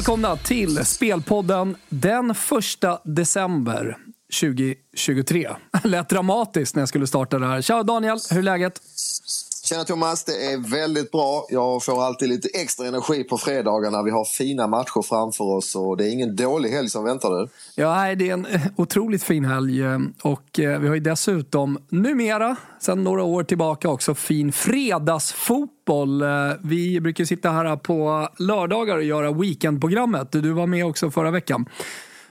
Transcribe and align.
Välkomna 0.00 0.36
till 0.36 0.84
Spelpodden 0.84 1.76
den 1.88 2.30
1 2.30 2.36
december 3.04 3.96
2023. 4.40 5.50
Lät 5.84 6.08
dramatiskt 6.08 6.74
när 6.74 6.82
jag 6.82 6.88
skulle 6.88 7.06
starta 7.06 7.38
det 7.38 7.46
här. 7.46 7.62
Tja 7.62 7.82
Daniel, 7.82 8.18
hur 8.30 8.38
är 8.38 8.42
läget? 8.42 8.80
Tjena 9.70 9.84
Thomas, 9.84 10.24
det 10.24 10.52
är 10.52 10.70
väldigt 10.70 11.10
bra. 11.10 11.46
Jag 11.48 11.84
får 11.84 12.04
alltid 12.04 12.28
lite 12.28 12.48
extra 12.48 12.86
energi 12.86 13.24
på 13.24 13.38
fredagarna. 13.38 14.02
Vi 14.02 14.10
har 14.10 14.24
fina 14.24 14.66
matcher 14.66 15.02
framför 15.02 15.44
oss 15.44 15.76
och 15.76 15.96
det 15.96 16.08
är 16.08 16.12
ingen 16.12 16.36
dålig 16.36 16.70
helg 16.70 16.88
som 16.88 17.04
väntar 17.04 17.30
du. 17.30 17.48
Ja, 17.74 17.94
nej, 17.94 18.16
det 18.16 18.28
är 18.28 18.32
en 18.32 18.46
eh, 18.46 18.60
otroligt 18.76 19.22
fin 19.22 19.44
helg 19.44 19.82
eh, 19.82 19.98
och 20.22 20.60
eh, 20.60 20.80
vi 20.80 20.88
har 20.88 20.94
ju 20.94 21.00
dessutom 21.00 21.78
numera, 21.88 22.56
sedan 22.80 23.04
några 23.04 23.22
år 23.22 23.42
tillbaka 23.42 23.88
också, 23.88 24.14
fin 24.14 24.52
fredagsfotboll. 24.52 26.24
Vi 26.62 27.00
brukar 27.00 27.24
sitta 27.24 27.50
här 27.50 27.76
på 27.76 28.28
lördagar 28.38 28.96
och 28.96 29.04
göra 29.04 29.32
weekendprogrammet. 29.32 30.32
Du 30.32 30.52
var 30.52 30.66
med 30.66 30.86
också 30.86 31.10
förra 31.10 31.30
veckan. 31.30 31.66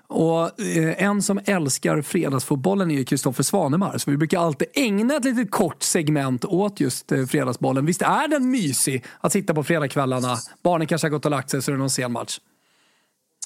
Och 0.10 0.60
eh, 0.62 1.04
en 1.04 1.22
som 1.22 1.40
älskar 1.46 2.02
fredagsfotbollen 2.02 2.92
är 2.92 2.96
ju 2.96 3.06
Kristoffer 3.06 3.44
Svanemar. 3.44 3.98
Så 3.98 4.12
vi 4.12 4.18
brukar 4.18 4.40
alltid 4.40 4.68
ägna 4.74 5.16
ett 5.16 5.26
litet 5.26 5.52
kort 5.52 5.84
segment 5.84 6.46
åt 6.46 6.80
just 6.80 7.12
eh, 7.12 7.26
fredagsbollen. 7.26 7.86
Visst 7.86 8.02
är 8.02 8.28
den 8.28 8.52
mysig 8.52 9.06
att 9.20 9.32
sitta 9.32 9.54
på 9.54 9.64
fredagskvällarna? 9.64 10.38
Barnen 10.64 10.88
kanske 10.88 11.06
har 11.06 11.10
gått 11.10 11.26
och 11.26 11.32
lagt 11.32 11.50
sig 11.50 11.62
så 11.62 11.72
är 11.72 11.74
det 11.74 11.80
någon 11.80 11.90
sen 11.90 12.12
match. 12.12 12.40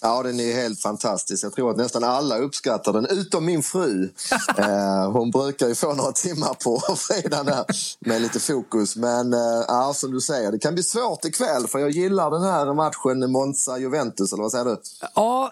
Ja, 0.05 0.23
den 0.23 0.39
är 0.39 0.53
helt 0.53 0.79
fantastisk. 0.79 1.43
Jag 1.43 1.53
tror 1.53 1.71
att 1.71 1.77
nästan 1.77 2.03
alla 2.03 2.37
uppskattar 2.37 2.93
den, 2.93 3.05
utom 3.05 3.45
min 3.45 3.63
fru. 3.63 4.03
eh, 4.57 5.11
hon 5.11 5.31
brukar 5.31 5.67
ju 5.67 5.75
få 5.75 5.93
några 5.93 6.11
timmar 6.11 6.53
på 6.63 6.95
fredagen 6.95 7.45
där 7.45 7.65
med 7.99 8.21
lite 8.21 8.39
fokus. 8.39 8.95
Men 8.95 9.33
eh, 9.33 9.39
ja, 9.67 9.91
som 9.95 10.11
du 10.11 10.21
säger, 10.21 10.51
det 10.51 10.59
kan 10.59 10.73
bli 10.73 10.83
svårt 10.83 11.25
ikväll 11.25 11.67
för 11.67 11.79
jag 11.79 11.89
gillar 11.89 12.31
den 12.31 12.41
här 12.43 12.73
matchen 12.73 13.31
Monza-Juventus, 13.31 14.33
eller 14.33 14.43
vad 14.43 14.51
säger 14.51 14.65
du? 14.65 14.77
Ja, 15.15 15.51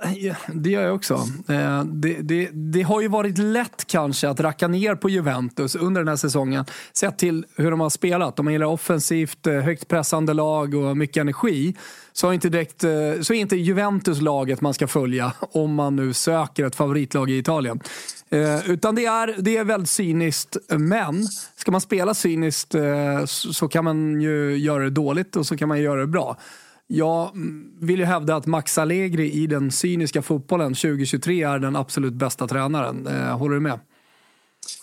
det 0.54 0.70
gör 0.70 0.84
jag 0.84 0.96
också. 0.96 1.14
Eh, 1.48 1.84
det, 1.84 2.14
det, 2.22 2.50
det, 2.54 2.82
har 2.82 3.02
ju 3.02 3.08
varit 3.08 3.38
lätt 3.38 3.88
kanske 3.88 4.30
att 4.30 4.40
racka 4.40 4.68
ner 4.68 4.96
på 4.96 5.10
Juventus 5.10 5.76
under 5.76 6.02
den 6.02 6.08
här 6.08 6.16
säsongen. 6.16 6.66
Sett 6.94 7.18
till 7.18 7.46
hur 7.56 7.72
de 7.72 7.80
har 7.80 7.90
spelat. 7.90 8.36
De 8.36 8.52
gillar 8.52 8.66
offensivt, 8.66 9.48
eh, 9.48 9.54
högt 9.54 9.88
pressande 9.88 10.34
lag 10.34 10.76
och 10.76 10.98
mycket 10.98 11.22
energi 11.22 11.76
så 12.14 12.30
är 12.30 12.34
inte, 12.34 12.50
direkt, 12.50 12.84
eh, 12.84 12.90
så 13.22 13.34
är 13.34 13.40
inte 13.40 13.56
Juventus 13.56 14.22
laget 14.22 14.62
man 14.62 14.74
ska 14.74 14.88
följa 14.88 15.34
om 15.52 15.74
man 15.74 15.96
nu 15.96 16.14
söker 16.14 16.66
ett 16.66 16.76
favoritlag 16.76 17.30
i 17.30 17.38
Italien. 17.38 17.80
Eh, 18.30 18.70
utan 18.70 18.96
det 18.96 19.06
är, 19.06 19.36
det 19.40 19.58
är 19.58 19.64
väldigt 19.64 19.90
cyniskt, 19.90 20.58
men 20.70 21.24
ska 21.56 21.72
man 21.72 21.82
spela 21.82 22.14
cyniskt 22.14 22.76
eh, 22.76 23.26
så 23.26 23.68
kan 23.68 23.84
man 23.84 24.22
ju 24.22 24.58
göra 24.58 24.84
det 24.84 24.90
dåligt 24.90 25.36
och 25.36 25.46
så 25.46 25.58
kan 25.58 25.68
man 25.68 25.82
göra 25.82 26.00
det 26.00 26.08
bra. 26.08 26.38
Jag 26.88 27.36
mm, 27.36 27.72
vill 27.80 28.00
ju 28.00 28.06
hävda 28.06 28.36
att 28.36 28.46
Max 28.46 28.78
Allegri 28.78 29.32
i 29.32 29.48
den 29.48 29.72
cyniska 29.72 30.22
fotbollen 30.22 30.74
2023 30.74 31.44
är 31.44 31.60
den 31.60 31.76
absolut 31.76 32.14
bästa 32.14 32.48
tränaren. 32.48 33.08
Eh, 33.08 33.38
håller 33.38 33.56
du 33.56 33.62
med? 33.62 33.80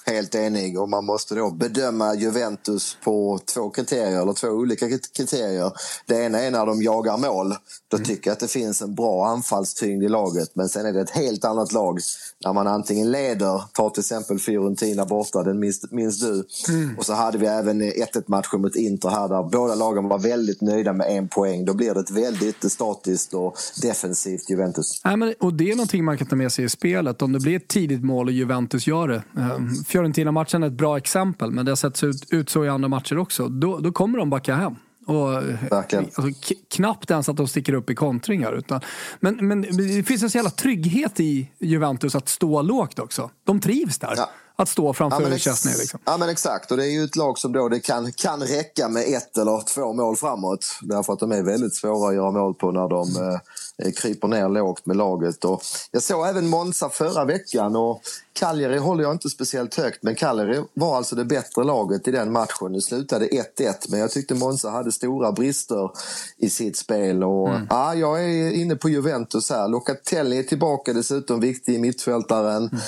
Helt 0.06 0.34
enig 0.34 0.80
och 0.80 0.88
man 0.88 1.04
måste 1.04 1.34
då 1.34 1.50
bedöma 1.50 2.14
Juventus 2.14 2.96
på 3.04 3.38
två 3.54 3.70
kriterier 3.70 4.22
eller 4.22 4.32
två 4.32 4.48
olika 4.48 4.86
kriterier. 5.16 5.72
Det 6.06 6.14
ena 6.14 6.38
är 6.38 6.50
när 6.50 6.66
de 6.66 6.82
jagar 6.82 7.16
mål. 7.16 7.54
Då 7.88 7.96
mm. 7.96 8.06
tycker 8.06 8.30
jag 8.30 8.32
att 8.32 8.40
det 8.40 8.48
finns 8.48 8.82
en 8.82 8.94
bra 8.94 9.26
anfallstyngd 9.26 10.02
i 10.02 10.08
laget. 10.08 10.50
Men 10.54 10.68
sen 10.68 10.86
är 10.86 10.92
det 10.92 11.00
ett 11.00 11.10
helt 11.10 11.44
annat 11.44 11.72
lag 11.72 11.98
när 12.44 12.52
man 12.52 12.66
antingen 12.66 13.10
leder, 13.10 13.62
tar 13.72 13.90
till 13.90 14.00
exempel 14.00 14.38
Fiorentina 14.38 15.04
borta, 15.04 15.42
den 15.42 15.58
minns, 15.58 15.90
minns 15.90 16.20
du. 16.20 16.44
Mm. 16.68 16.98
Och 16.98 17.06
så 17.06 17.12
hade 17.12 17.38
vi 17.38 17.46
även 17.46 17.82
1-1 17.82 18.24
matchen 18.26 18.60
mot 18.60 18.76
Inter 18.76 19.08
här 19.08 19.28
där 19.28 19.42
båda 19.42 19.74
lagen 19.74 20.08
var 20.08 20.18
väldigt 20.18 20.60
nöjda 20.60 20.92
med 20.92 21.16
en 21.16 21.28
poäng. 21.28 21.64
Då 21.64 21.74
blir 21.74 21.94
det 21.94 22.00
ett 22.00 22.10
väldigt 22.10 22.72
statiskt 22.72 23.34
och 23.34 23.56
defensivt 23.82 24.50
Juventus. 24.50 25.00
Nej, 25.04 25.16
men, 25.16 25.34
och 25.40 25.54
det 25.54 25.70
är 25.70 25.76
någonting 25.76 26.04
man 26.04 26.18
kan 26.18 26.26
ta 26.26 26.36
med 26.36 26.52
sig 26.52 26.64
i 26.64 26.68
spelet. 26.68 27.22
Om 27.22 27.32
det 27.32 27.40
blir 27.40 27.56
ett 27.56 27.68
tidigt 27.68 28.04
mål 28.04 28.26
och 28.26 28.32
Juventus 28.32 28.86
gör 28.86 29.08
det. 29.08 29.22
Ehm, 29.36 29.67
Fiorentina-matchen 29.86 30.62
är 30.62 30.66
ett 30.66 30.72
bra 30.72 30.96
exempel, 30.96 31.50
men 31.50 31.64
det 31.64 31.70
har 31.70 31.76
sett 31.76 32.04
ut, 32.04 32.26
ut 32.30 32.50
så 32.50 32.64
i 32.64 32.68
andra 32.68 32.88
matcher 32.88 33.18
också. 33.18 33.48
Då, 33.48 33.78
då 33.78 33.92
kommer 33.92 34.18
de 34.18 34.30
backa 34.30 34.54
hem. 34.54 34.74
Och, 35.06 35.36
alltså, 35.70 36.22
knappt 36.70 37.10
ens 37.10 37.28
att 37.28 37.36
de 37.36 37.48
sticker 37.48 37.72
upp 37.72 37.90
i 37.90 37.94
kontringar. 37.94 38.52
Utan, 38.52 38.80
men, 39.20 39.48
men 39.48 39.62
det 39.62 40.02
finns 40.02 40.22
en 40.22 40.30
så 40.30 40.38
jävla 40.38 40.50
trygghet 40.50 41.20
i 41.20 41.50
Juventus 41.58 42.14
att 42.14 42.28
stå 42.28 42.62
lågt 42.62 42.98
också. 42.98 43.30
De 43.44 43.60
trivs 43.60 43.98
där. 43.98 44.14
Ja 44.16 44.30
att 44.62 44.68
stå 44.68 44.92
framför 44.92 45.30
ja, 45.30 45.38
Chesney. 45.38 45.74
Liksom. 45.78 46.00
Ja 46.04 46.16
men 46.16 46.28
exakt 46.28 46.70
och 46.70 46.76
det 46.76 46.84
är 46.84 46.90
ju 46.90 47.04
ett 47.04 47.16
lag 47.16 47.38
som 47.38 47.52
då 47.52 47.68
det 47.68 47.80
kan, 47.80 48.12
kan 48.12 48.42
räcka 48.42 48.88
med 48.88 49.04
ett 49.14 49.38
eller 49.38 49.74
två 49.74 49.92
mål 49.92 50.16
framåt. 50.16 50.66
Därför 50.82 51.12
att 51.12 51.18
de 51.18 51.32
är 51.32 51.42
väldigt 51.42 51.74
svåra 51.74 52.08
att 52.08 52.14
göra 52.14 52.30
mål 52.30 52.54
på 52.54 52.70
när 52.70 52.88
de 52.88 53.16
eh, 53.16 53.86
eh, 53.86 53.92
kryper 53.92 54.28
ner 54.28 54.48
lågt 54.48 54.86
med 54.86 54.96
laget. 54.96 55.44
Och 55.44 55.62
jag 55.90 56.02
såg 56.02 56.26
även 56.26 56.46
Monza 56.46 56.88
förra 56.88 57.24
veckan 57.24 57.76
och 57.76 58.02
Cagliari 58.32 58.78
håller 58.78 59.02
jag 59.02 59.12
inte 59.12 59.28
speciellt 59.28 59.74
högt 59.74 60.02
men 60.02 60.14
Cagliari 60.14 60.62
var 60.74 60.96
alltså 60.96 61.16
det 61.16 61.24
bättre 61.24 61.64
laget 61.64 62.08
i 62.08 62.10
den 62.10 62.32
matchen. 62.32 62.72
Det 62.72 62.80
slutade 62.80 63.26
1-1 63.26 63.74
men 63.88 64.00
jag 64.00 64.10
tyckte 64.10 64.34
Monza 64.34 64.70
hade 64.70 64.92
stora 64.92 65.32
brister 65.32 65.90
i 66.36 66.50
sitt 66.50 66.76
spel. 66.76 67.24
Och, 67.24 67.48
mm. 67.48 67.66
ja, 67.70 67.94
jag 67.94 68.24
är 68.24 68.50
inne 68.50 68.76
på 68.76 68.88
Juventus 68.88 69.50
här. 69.50 69.68
Locatelli 69.68 70.38
är 70.38 70.42
tillbaka 70.42 70.92
dessutom, 70.92 71.40
viktig 71.40 71.80
mittfältaren. 71.80 72.68
Mm. 72.68 72.80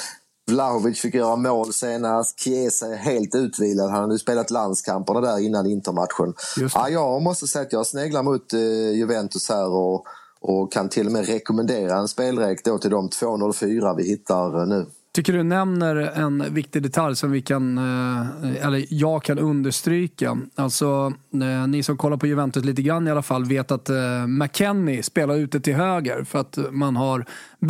Vlahovic 0.51 1.01
fick 1.01 1.15
göra 1.15 1.37
mål 1.37 1.73
senast. 1.73 2.41
Chiesa 2.41 2.87
är 2.87 2.97
helt 2.97 3.35
utvilad. 3.35 3.91
Han 3.91 4.01
hade 4.01 4.19
spelat 4.19 4.51
landskamperna 4.51 5.21
där 5.21 5.39
innan 5.39 5.67
Intermatchen. 5.67 6.35
Ja, 6.75 6.89
jag 6.89 7.23
måste 7.23 7.47
säga 7.47 7.63
att 7.63 7.73
jag 7.73 7.87
sneglar 7.87 8.23
mot 8.23 8.53
eh, 8.53 8.91
Juventus 8.91 9.49
här 9.49 9.69
och, 9.69 10.07
och 10.41 10.73
kan 10.73 10.89
till 10.89 11.07
och 11.07 11.13
med 11.13 11.27
rekommendera 11.27 11.97
en 11.97 12.09
spelrek 12.09 12.65
då 12.65 12.79
till 12.79 12.91
de 12.91 13.09
2.04 13.09 13.97
vi 13.97 14.09
hittar 14.09 14.61
eh, 14.61 14.67
nu 14.67 14.87
tycker 15.21 15.33
du 15.33 15.43
nämner 15.43 15.97
en 15.97 16.55
viktig 16.55 16.83
detalj 16.83 17.17
som 17.17 17.31
vi 17.31 17.43
kan, 17.43 17.79
eh, 17.79 18.67
eller 18.67 18.85
jag 18.89 19.23
kan 19.23 19.39
understryka. 19.39 20.39
Alltså, 20.55 21.13
eh, 21.35 21.67
ni 21.69 21.83
som 21.83 21.97
kollar 21.97 22.17
på 22.17 22.27
Juventus 22.27 22.65
lite 22.65 22.83
grann 22.83 23.09
i 23.09 23.11
alla 23.11 23.23
fall 23.23 23.45
vet 23.45 23.71
att 23.71 23.89
eh, 23.89 24.27
McKennie 24.27 25.03
spelar 25.03 25.37
ute 25.37 25.61
till 25.61 25.75
höger 25.75 26.25
för 26.25 26.39
att 26.39 26.59
man 26.71 26.97
har 26.97 27.25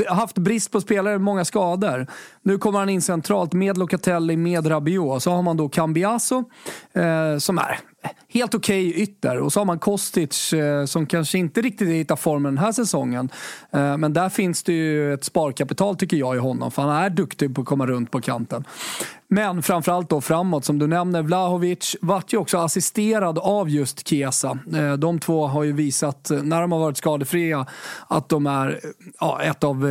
haft 0.09 0.39
brist 0.39 0.73
på 0.73 0.81
spelare, 0.81 1.19
många 1.19 1.45
skador. 1.45 2.07
Nu 2.43 2.59
kommer 2.59 2.79
han 2.79 2.89
in 2.89 3.03
centralt 3.03 3.53
med 3.53 3.79
Locatelli, 3.79 4.37
med 4.37 4.71
Rabiot. 4.71 5.23
Så 5.23 5.31
har 5.31 5.43
man 5.43 5.57
då 5.57 5.69
Cambiaso 5.69 6.45
som 7.39 7.59
är 7.59 7.81
helt 8.29 8.55
okej 8.55 8.89
okay 8.89 9.03
ytter. 9.03 9.39
Och 9.39 9.53
så 9.53 9.61
har 9.61 9.65
man 9.65 9.79
Kostic 9.79 10.53
eh, 10.53 10.85
som 10.85 11.07
kanske 11.07 11.39
inte 11.39 11.61
riktigt 11.61 11.89
hittar 11.89 12.17
formen 12.17 12.55
den 12.55 12.65
här 12.65 12.73
säsongen. 12.73 13.29
Eh, 13.71 13.97
men 13.97 14.13
där 14.13 14.29
finns 14.29 14.63
det 14.63 14.73
ju 14.73 15.15
ett 15.15 15.25
sparkapital 15.25 15.97
tycker 15.97 16.17
jag 16.17 16.37
i 16.37 16.39
honom. 16.39 16.71
För 16.71 16.83
han 16.83 17.05
är 17.05 17.11
duktig 17.11 17.55
på 17.55 17.61
att 17.61 17.67
komma 17.67 17.87
runt 17.87 18.11
på 18.11 18.21
kanten. 18.21 18.65
Men 19.33 19.63
framförallt 19.63 20.11
då 20.11 20.21
framåt, 20.21 20.65
som 20.65 20.79
du 20.79 20.87
nämner, 20.87 21.23
Vlahovic 21.23 21.97
vart 22.01 22.33
ju 22.33 22.37
också 22.37 22.59
assisterad 22.59 23.39
av 23.39 23.71
just 23.71 24.09
Chiesa. 24.09 24.59
Eh, 24.75 24.93
de 24.93 25.19
två 25.19 25.47
har 25.47 25.63
ju 25.63 25.73
visat, 25.73 26.31
eh, 26.31 26.43
när 26.43 26.61
de 26.61 26.73
har 26.73 26.79
varit 26.79 26.97
skadefria, 26.97 27.67
att 28.09 28.29
de 28.29 28.47
är 28.47 28.69
eh, 28.69 28.91
ja, 29.21 29.43
ett, 29.43 29.65
av 29.65 29.87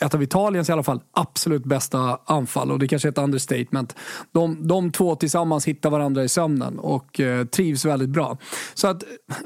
ett 0.00 0.14
av 0.14 0.22
Italiens 0.22 0.68
i 0.68 0.72
alla 0.72 0.82
fall 0.82 1.00
absolut 1.12 1.64
bästa 1.64 2.18
anfall. 2.24 2.72
Och 2.72 2.78
det 2.78 2.88
kanske 2.88 3.08
är 3.08 3.10
ett 3.10 3.18
understatement. 3.18 3.96
De, 4.32 4.68
de 4.68 4.92
två 4.92 5.16
tillsammans 5.16 5.68
hittar 5.68 5.90
varandra 5.90 6.24
i 6.24 6.28
sömnen 6.28 6.78
och 6.78 7.20
trivs 7.50 7.84
väldigt 7.84 8.08
bra. 8.08 8.38
Så 8.74 8.88
att 8.88 9.04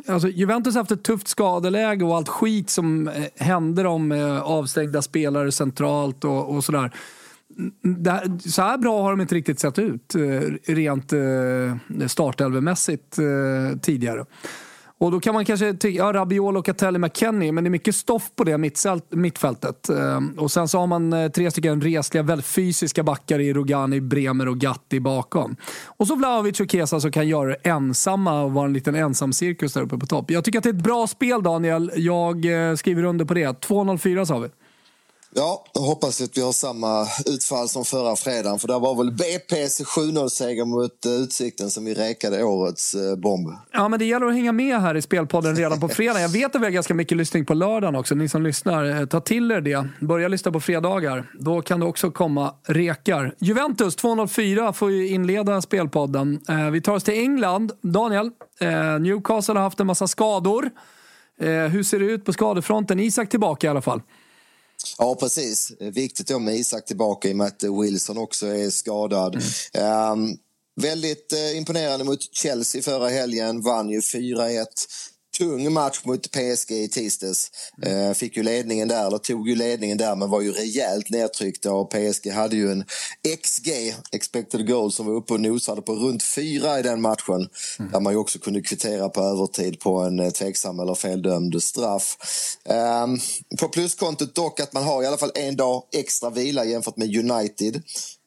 alltså, 0.08 0.28
Juventus 0.28 0.74
har 0.74 0.80
haft 0.80 0.92
ett 0.92 1.04
tufft 1.04 1.28
skadeläge 1.28 2.04
och 2.04 2.16
allt 2.16 2.28
skit 2.28 2.70
som 2.70 3.10
händer 3.36 3.86
om 3.86 4.12
avstängda 4.44 5.02
spelare 5.02 5.52
centralt 5.52 6.24
och, 6.24 6.54
och 6.54 6.64
sådär 6.64 6.92
så 8.38 8.62
här 8.62 8.78
bra 8.78 9.02
har 9.02 9.10
de 9.10 9.20
inte 9.20 9.34
riktigt 9.34 9.60
sett 9.60 9.78
ut 9.78 10.14
eh, 10.14 10.72
rent 10.74 11.12
eh, 11.12 12.06
startelvemässigt 12.06 13.18
eh, 13.18 13.78
tidigare. 13.78 14.24
Och 14.98 15.10
då 15.10 15.20
kan 15.20 15.34
man 15.34 15.44
kanske 15.44 15.74
tycka, 15.74 15.98
ja, 15.98 16.12
Rabiol 16.12 16.56
och 16.56 16.66
Catelli 16.66 16.98
McKennie, 16.98 17.52
men 17.52 17.64
det 17.64 17.68
är 17.68 17.70
mycket 17.70 17.94
stoff 17.94 18.30
på 18.36 18.44
det 18.44 18.58
mittfältet. 19.10 19.88
Och 20.36 20.50
sen 20.50 20.68
så 20.68 20.78
har 20.78 20.86
man 20.86 21.30
tre 21.34 21.50
stycken 21.50 21.80
resliga, 21.80 22.22
väldigt 22.22 22.46
fysiska 22.46 23.02
backar 23.02 23.38
i 23.38 23.52
Rogani, 23.52 24.00
Bremer 24.00 24.48
och 24.48 24.58
Gatti 24.58 25.00
bakom. 25.00 25.56
Och 25.86 26.06
så 26.06 26.14
Vlahovic 26.14 26.60
och 26.60 26.70
Kesa 26.70 27.00
som 27.00 27.12
kan 27.12 27.28
göra 27.28 27.48
det 27.48 27.56
ensamma 27.62 28.42
och 28.42 28.52
vara 28.52 28.64
en 28.64 28.72
liten 28.72 28.94
ensam 28.94 29.32
cirkus 29.32 29.72
där 29.72 29.82
uppe 29.82 29.98
på 29.98 30.06
topp. 30.06 30.30
Jag 30.30 30.44
tycker 30.44 30.58
att 30.58 30.64
det 30.64 30.70
är 30.70 30.74
ett 30.74 30.84
bra 30.84 31.06
spel 31.06 31.42
Daniel. 31.42 31.90
Jag 31.96 32.46
skriver 32.78 33.02
under 33.02 33.24
på 33.24 33.34
det. 33.34 33.66
2-0-4 33.66 34.24
sa 34.24 34.38
vi. 34.38 34.48
Ja, 35.34 35.64
då 35.74 35.80
hoppas 35.80 36.20
att 36.20 36.36
vi 36.36 36.42
har 36.42 36.52
samma 36.52 37.06
utfall 37.26 37.68
som 37.68 37.84
förra 37.84 38.16
fredagen. 38.16 38.58
För 38.58 38.68
det 38.68 38.78
var 38.78 38.94
väl 38.94 39.10
BP's 39.10 39.84
7-0-seger 39.84 40.64
mot 40.64 41.06
eh, 41.06 41.12
Utsikten 41.12 41.70
som 41.70 41.84
vi 41.84 41.94
räkade 41.94 42.44
årets 42.44 42.94
eh, 42.94 43.16
bomb. 43.16 43.48
Ja, 43.72 43.88
men 43.88 43.98
det 43.98 44.04
gäller 44.04 44.26
att 44.26 44.34
hänga 44.34 44.52
med 44.52 44.80
här 44.80 44.94
i 44.94 45.02
Spelpodden 45.02 45.56
redan 45.56 45.80
på 45.80 45.88
fredag. 45.88 46.20
Jag 46.20 46.28
vet 46.28 46.54
att 46.54 46.60
vi 46.60 46.64
har 46.64 46.70
ganska 46.70 46.94
mycket 46.94 47.16
lyssning 47.16 47.44
på 47.44 47.54
lördagen 47.54 47.96
också. 47.96 48.14
Ni 48.14 48.28
som 48.28 48.42
lyssnar, 48.42 49.00
eh, 49.00 49.06
ta 49.06 49.20
till 49.20 49.50
er 49.50 49.60
det. 49.60 49.88
Börja 50.00 50.28
lyssna 50.28 50.52
på 50.52 50.60
fredagar. 50.60 51.30
Då 51.40 51.62
kan 51.62 51.80
det 51.80 51.86
också 51.86 52.10
komma 52.10 52.54
rekar. 52.66 53.34
Juventus 53.38 53.96
204 53.96 54.72
får 54.72 54.90
ju 54.90 55.08
inleda 55.08 55.62
Spelpodden. 55.62 56.40
Vi 56.72 56.80
tar 56.80 56.94
oss 56.94 57.04
till 57.04 57.14
England. 57.14 57.72
Daniel, 57.82 58.30
Newcastle 59.00 59.54
har 59.54 59.62
haft 59.62 59.80
en 59.80 59.86
massa 59.86 60.08
skador. 60.08 60.70
hur 61.70 61.82
ser 61.82 61.98
det 61.98 62.04
ut 62.04 62.24
på 62.24 62.32
skadefronten? 62.32 63.00
Isak 63.00 63.28
tillbaka 63.28 63.66
i 63.66 63.70
alla 63.70 63.82
fall. 63.82 64.02
Ja, 64.98 65.14
precis. 65.14 65.72
Viktigt 65.80 66.28
då 66.28 66.38
med 66.38 66.56
Isak 66.56 66.84
tillbaka 66.84 67.28
i 67.28 67.32
och 67.32 67.36
med 67.36 67.46
att 67.46 67.62
Wilson 67.62 68.18
också 68.18 68.46
är 68.46 68.70
skadad. 68.70 69.42
Mm. 69.74 70.12
Um, 70.12 70.36
väldigt 70.80 71.32
uh, 71.32 71.56
imponerande 71.56 72.04
mot 72.04 72.34
Chelsea 72.34 72.82
förra 72.82 73.08
helgen. 73.08 73.62
Vann 73.62 73.90
ju 73.90 74.00
4-1 74.00 74.66
tung 75.38 75.72
match 75.72 76.00
mot 76.04 76.30
PSG 76.32 76.70
i 76.70 76.88
tisdags. 76.88 77.50
Mm. 77.82 78.14
Fick 78.14 78.36
ju 78.36 78.42
ledningen 78.42 78.88
där, 78.88 79.06
eller 79.06 79.18
tog 79.18 79.48
ju 79.48 79.54
ledningen 79.54 79.98
där, 79.98 80.16
men 80.16 80.30
var 80.30 80.40
ju 80.40 80.52
rejält 80.52 81.10
nedtryckta 81.10 81.72
och 81.72 81.90
PSG 81.90 82.30
hade 82.30 82.56
ju 82.56 82.72
en 82.72 82.84
XG, 83.42 83.94
expected 84.12 84.68
goal, 84.68 84.92
som 84.92 85.06
var 85.06 85.14
uppe 85.14 85.34
och 85.34 85.40
nosade 85.40 85.82
på 85.82 85.94
runt 85.94 86.22
fyra 86.22 86.78
i 86.78 86.82
den 86.82 87.00
matchen. 87.00 87.48
Mm. 87.78 87.92
Där 87.92 88.00
man 88.00 88.12
ju 88.12 88.18
också 88.18 88.38
kunde 88.38 88.60
kvittera 88.60 89.08
på 89.08 89.20
övertid 89.20 89.80
på 89.80 89.98
en 89.98 90.20
eh, 90.20 90.30
tveksam 90.30 90.80
eller 90.80 90.94
feldömd 90.94 91.62
straff. 91.62 92.16
Um, 92.64 93.20
på 93.58 93.68
pluskontot 93.68 94.34
dock 94.34 94.60
att 94.60 94.72
man 94.72 94.84
har 94.84 95.02
i 95.02 95.06
alla 95.06 95.16
fall 95.16 95.32
en 95.34 95.56
dag 95.56 95.82
extra 95.92 96.30
vila 96.30 96.64
jämfört 96.64 96.96
med 96.96 97.16
United. 97.16 97.82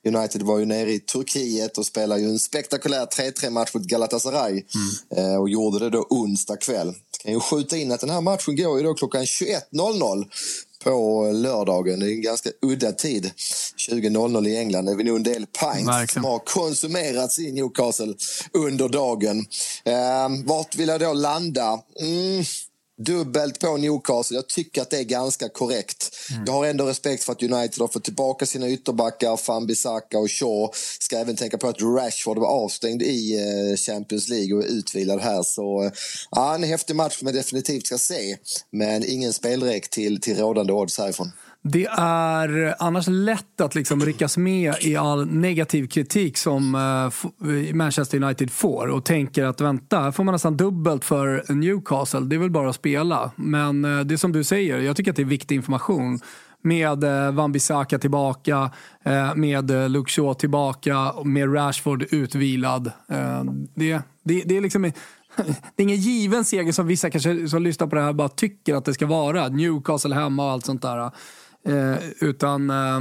United 0.06 0.42
var 0.42 0.60
ju 0.60 0.66
nere 0.66 0.92
i 0.92 1.00
Turkiet 1.00 1.78
och 1.78 1.86
spelade 1.86 2.22
ju 2.22 2.28
en 2.28 2.40
spektakulär 2.40 3.06
3-3 3.06 3.50
match 3.50 3.74
mot 3.74 3.84
Galatasaray 3.84 4.52
mm. 4.52 5.25
eh, 5.31 5.36
och 5.36 5.50
gjorde 5.50 5.80
det 5.80 5.90
då 5.90 6.07
onsdag 6.10 6.57
kväll. 6.57 6.88
Jag 6.88 7.22
kan 7.22 7.34
ju 7.34 7.40
skjuta 7.40 7.78
in 7.78 7.92
att 7.92 8.00
den 8.00 8.10
här 8.10 8.22
matchen 8.22 8.56
går 8.56 8.78
ju 8.78 8.84
då 8.84 8.94
klockan 8.94 9.22
21.00 9.22 10.25
på 10.84 11.31
lördagen. 11.31 12.00
Det 12.00 12.06
är 12.06 12.12
en 12.12 12.22
ganska 12.22 12.50
udda 12.62 12.92
tid. 12.92 13.31
20.00 13.90 14.48
i 14.48 14.57
England. 14.57 14.86
Det 14.86 14.92
är 14.92 14.96
vi 14.96 15.04
nog 15.04 15.16
en 15.16 15.24
del 15.24 15.46
pints 15.46 16.13
som 16.13 16.24
har 16.24 16.40
konsumerats 16.40 17.40
i 17.40 17.51
Newcastle 17.51 18.13
under 18.54 18.90
dagen. 18.90 19.46
Eh, 19.84 20.30
vart 20.46 20.75
vill 20.75 20.88
jag 20.88 21.00
då 21.00 21.13
landa? 21.13 21.80
Mm 22.01 22.44
dubbelt 22.98 23.60
på 23.60 23.78
Newcastle. 23.78 24.36
Jag 24.38 24.48
tycker 24.48 24.82
att 24.82 24.90
det 24.90 24.98
är 24.98 25.04
ganska 25.04 25.50
korrekt. 25.50 26.16
Mm. 26.32 26.44
Jag 26.46 26.54
har 26.54 26.66
ändå 26.66 26.86
respekt 26.86 27.24
för 27.24 27.32
att 27.32 27.44
United 27.44 27.82
har 27.82 27.88
fått 27.88 28.04
tillbaka 28.04 28.46
sina 28.46 28.70
ytterbackar, 28.70 29.38
Fan-Bissaka 29.38 30.20
och 30.20 30.32
Shaw. 30.32 30.70
Ska 31.00 31.18
även 31.18 31.36
tänka 31.36 31.58
på 31.58 31.68
att 31.68 31.82
Rashford 31.82 32.38
var 32.38 32.48
avstängd 32.48 33.02
i 33.02 33.36
eh, 33.36 33.78
Champions 33.78 34.30
League 34.30 34.56
och 34.56 34.64
är 34.64 34.68
utvilad 34.68 35.22
här. 35.22 35.44
Så 35.44 35.92
ja, 36.32 36.56
en 36.56 36.64
häftig 36.64 36.96
match 36.96 37.20
som 37.20 37.28
jag 37.28 37.36
definitivt 37.36 37.88
ska 37.88 37.98
se. 37.98 38.38
Men 38.72 39.06
ingen 39.06 39.34
spelräck 39.34 39.90
till, 39.90 40.22
till 40.22 40.38
rådande 40.38 40.74
odds 40.74 40.98
härifrån. 40.98 41.32
Det 41.68 41.86
är 41.98 42.76
annars 42.80 43.08
lätt 43.08 43.62
att 43.62 43.76
liksom 43.76 44.02
ryckas 44.02 44.38
med 44.38 44.76
i 44.82 44.96
all 44.96 45.26
negativ 45.28 45.88
kritik 45.88 46.38
som 46.38 46.76
eh, 46.76 47.76
Manchester 47.76 48.24
United 48.24 48.52
får 48.52 48.88
och 48.88 49.06
tänker 49.06 49.44
att 49.44 49.62
vänta, 49.62 50.00
här 50.00 50.12
får 50.12 50.24
man 50.24 50.32
nästan 50.32 50.58
dubbelt 50.58 51.06
för 51.06 51.54
Newcastle. 51.54 52.20
Det 52.20 52.36
är 52.36 52.40
väl 52.40 52.50
bara 52.50 52.70
att 52.70 52.76
spela. 52.76 53.32
Men 53.36 53.86
eh, 53.86 54.00
det 54.00 54.16
är 54.16 54.18
som 54.18 54.32
du 54.32 54.44
säger, 54.44 54.80
jag 54.80 54.98
tycker 54.98 55.12
att 55.12 55.16
det 55.16 55.22
är 55.22 55.26
viktig 55.26 55.56
information. 55.56 56.20
Med 56.62 57.04
uh, 57.04 57.32
Van 57.32 57.52
Bissaka 57.52 58.00
tillbaka, 58.00 58.72
med 59.36 59.92
Luke 59.92 60.12
Shaw 60.12 60.34
tillbaka, 60.34 61.14
med 61.24 61.56
Rashford 61.56 62.06
utvilad. 62.12 62.92
det, 63.76 64.02
det, 64.24 64.44
det 64.46 64.58
är 64.58 64.62
liksom... 64.62 64.84
Det 65.76 65.82
är 65.82 65.84
ingen 65.84 65.98
given 65.98 66.46
seger 66.46 66.72
som 66.72 66.88
vissa 66.88 67.10
kanske 67.10 67.48
som 67.48 67.64
lyssnar 67.64 67.88
på 67.88 67.96
det 67.96 68.02
här 68.02 68.14
bara 68.14 68.30
tycker 68.30 68.76
att 68.76 68.86
det 68.86 68.94
ska 68.94 69.06
vara. 69.06 69.48
Newcastle 69.48 70.16
hemma 70.16 70.46
och 70.46 70.52
allt 70.52 70.66
sånt 70.66 70.82
där. 70.82 71.12
Eh, 71.68 71.98
utan 72.20 72.70
eh, 72.70 73.00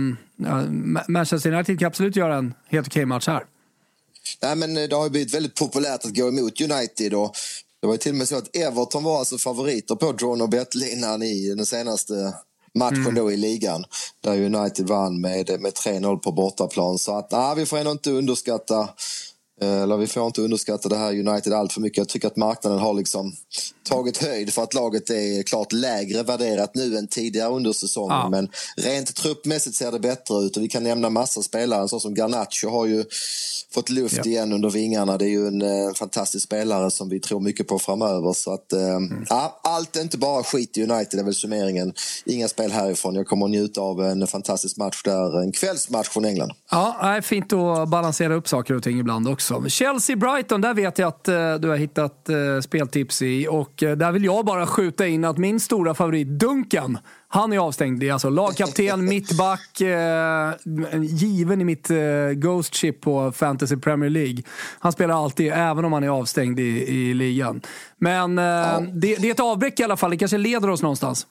Manchester 1.08 1.52
United 1.52 1.78
kan 1.78 1.86
absolut 1.86 2.16
göra 2.16 2.36
en 2.36 2.54
helt 2.66 2.86
okej 2.86 3.06
match 3.06 3.26
här. 3.26 3.44
Nej, 4.42 4.56
men 4.56 4.76
eh, 4.76 4.88
det 4.88 4.96
har 4.96 5.08
blivit 5.08 5.34
väldigt 5.34 5.54
populärt 5.54 6.04
att 6.04 6.16
gå 6.16 6.28
emot 6.28 6.60
United. 6.60 7.14
Och 7.14 7.34
det 7.80 7.86
var 7.86 7.96
till 7.96 8.12
och 8.12 8.18
med 8.18 8.28
så 8.28 8.36
att 8.36 8.56
Everton 8.56 9.04
var 9.04 9.18
alltså 9.18 9.38
favoriter 9.38 9.94
på 9.94 10.12
drawn 10.12 10.40
och 10.40 10.48
bet-linan 10.48 11.22
i 11.22 11.54
den 11.54 11.66
senaste 11.66 12.34
matchen 12.74 13.00
mm. 13.00 13.14
då 13.14 13.32
i 13.32 13.36
ligan. 13.36 13.84
Där 14.20 14.40
United 14.40 14.86
vann 14.86 15.20
med, 15.20 15.60
med 15.60 15.72
3-0 15.72 16.16
på 16.16 16.32
bortaplan. 16.32 16.98
Så 16.98 17.18
att, 17.18 17.32
nej, 17.32 17.56
vi 17.56 17.66
får 17.66 17.78
ändå 17.78 17.90
inte 17.90 18.10
underskatta 18.10 18.88
eller 19.60 19.96
vi 19.96 20.06
får 20.06 20.26
inte 20.26 20.42
underskatta 20.42 20.88
det 20.88 20.96
här 20.96 21.28
United 21.28 21.52
allt 21.52 21.72
för 21.72 21.80
mycket. 21.80 21.98
Jag 21.98 22.08
tycker 22.08 22.28
att 22.28 22.36
marknaden 22.36 22.78
har 22.78 22.94
liksom 22.94 23.32
tagit 23.82 24.16
höjd 24.16 24.52
för 24.52 24.62
att 24.62 24.74
laget 24.74 25.10
är 25.10 25.42
klart 25.42 25.72
lägre 25.72 26.22
värderat 26.22 26.74
nu 26.74 26.96
än 26.96 27.08
tidigare 27.08 27.50
under 27.50 27.72
säsongen. 27.72 28.16
Ja. 28.16 28.28
Men 28.28 28.48
rent 28.76 29.14
truppmässigt 29.14 29.76
ser 29.76 29.92
det 29.92 30.00
bättre 30.00 30.36
ut 30.36 30.56
och 30.56 30.62
vi 30.62 30.68
kan 30.68 30.82
nämna 30.82 31.10
massa 31.10 31.42
spelare. 31.42 31.88
Så 31.88 32.00
som 32.00 32.14
Garnacho 32.14 32.68
har 32.70 32.86
ju 32.86 33.04
fått 33.74 33.90
luft 33.90 34.16
ja. 34.16 34.24
igen 34.24 34.52
under 34.52 34.70
vingarna. 34.70 35.18
Det 35.18 35.24
är 35.24 35.28
ju 35.28 35.46
en 35.46 35.62
eh, 35.62 35.94
fantastisk 35.94 36.44
spelare 36.44 36.90
som 36.90 37.08
vi 37.08 37.20
tror 37.20 37.40
mycket 37.40 37.68
på 37.68 37.78
framöver. 37.78 38.32
Så 38.32 38.54
att, 38.54 38.72
eh, 38.72 38.94
mm. 38.94 39.24
ja, 39.28 39.60
allt 39.62 39.96
är 39.96 40.00
inte 40.00 40.18
bara 40.18 40.42
skit 40.42 40.76
i 40.76 40.82
United, 40.82 41.20
är 41.20 41.24
väl 41.24 41.34
summeringen. 41.34 41.94
Inga 42.26 42.48
spel 42.48 42.72
härifrån. 42.72 43.14
Jag 43.14 43.26
kommer 43.26 43.46
att 43.46 43.50
njuta 43.50 43.80
av 43.80 44.02
en 44.02 44.26
fantastisk 44.26 44.76
match 44.76 45.02
där. 45.04 45.40
En 45.42 45.52
kvällsmatch 45.52 46.08
från 46.08 46.24
England. 46.24 46.52
Ja, 46.70 47.20
fint 47.22 47.52
att 47.52 47.88
balansera 47.88 48.34
upp 48.34 48.48
saker 48.48 48.74
och 48.74 48.82
ting 48.82 49.00
ibland 49.00 49.28
också. 49.28 49.43
Chelsea-Brighton, 49.50 50.60
där 50.60 50.74
vet 50.74 50.98
jag 50.98 51.08
att 51.08 51.28
uh, 51.28 51.54
du 51.54 51.68
har 51.68 51.76
hittat 51.76 52.26
uh, 52.30 52.60
speltips 52.60 53.22
i. 53.22 53.48
Och 53.50 53.82
uh, 53.82 53.92
där 53.92 54.12
vill 54.12 54.24
jag 54.24 54.44
bara 54.44 54.66
skjuta 54.66 55.06
in 55.06 55.24
att 55.24 55.38
min 55.38 55.60
stora 55.60 55.94
favorit 55.94 56.28
Duncan 56.28 56.98
han 57.34 57.52
är 57.52 57.58
avstängd. 57.58 58.00
Det 58.00 58.08
är 58.08 58.12
alltså 58.12 58.30
lagkapten, 58.30 59.04
mittback, 59.08 59.80
eh, 59.80 60.52
given 61.00 61.60
i 61.60 61.64
mitt 61.64 61.90
eh, 61.90 61.96
Ghost 62.34 62.74
Chip 62.74 63.00
på 63.00 63.32
Fantasy 63.32 63.76
Premier 63.76 64.10
League. 64.10 64.42
Han 64.78 64.92
spelar 64.92 65.24
alltid, 65.24 65.52
även 65.52 65.84
om 65.84 65.92
han 65.92 66.04
är 66.04 66.08
avstängd 66.08 66.60
i, 66.60 66.88
i 66.88 67.14
ligan. 67.14 67.60
Men 67.98 68.38
eh, 68.38 68.44
ja. 68.44 68.80
det, 68.92 69.16
det, 69.16 69.28
är 69.28 69.32
ett 69.32 69.40
avbräck 69.40 69.80
i 69.80 69.84
alla 69.84 69.96
fall. 69.96 70.10
Det 70.10 70.16
kanske 70.16 70.38
leder 70.38 70.70
oss 70.70 70.82
någonstans. 70.82 71.26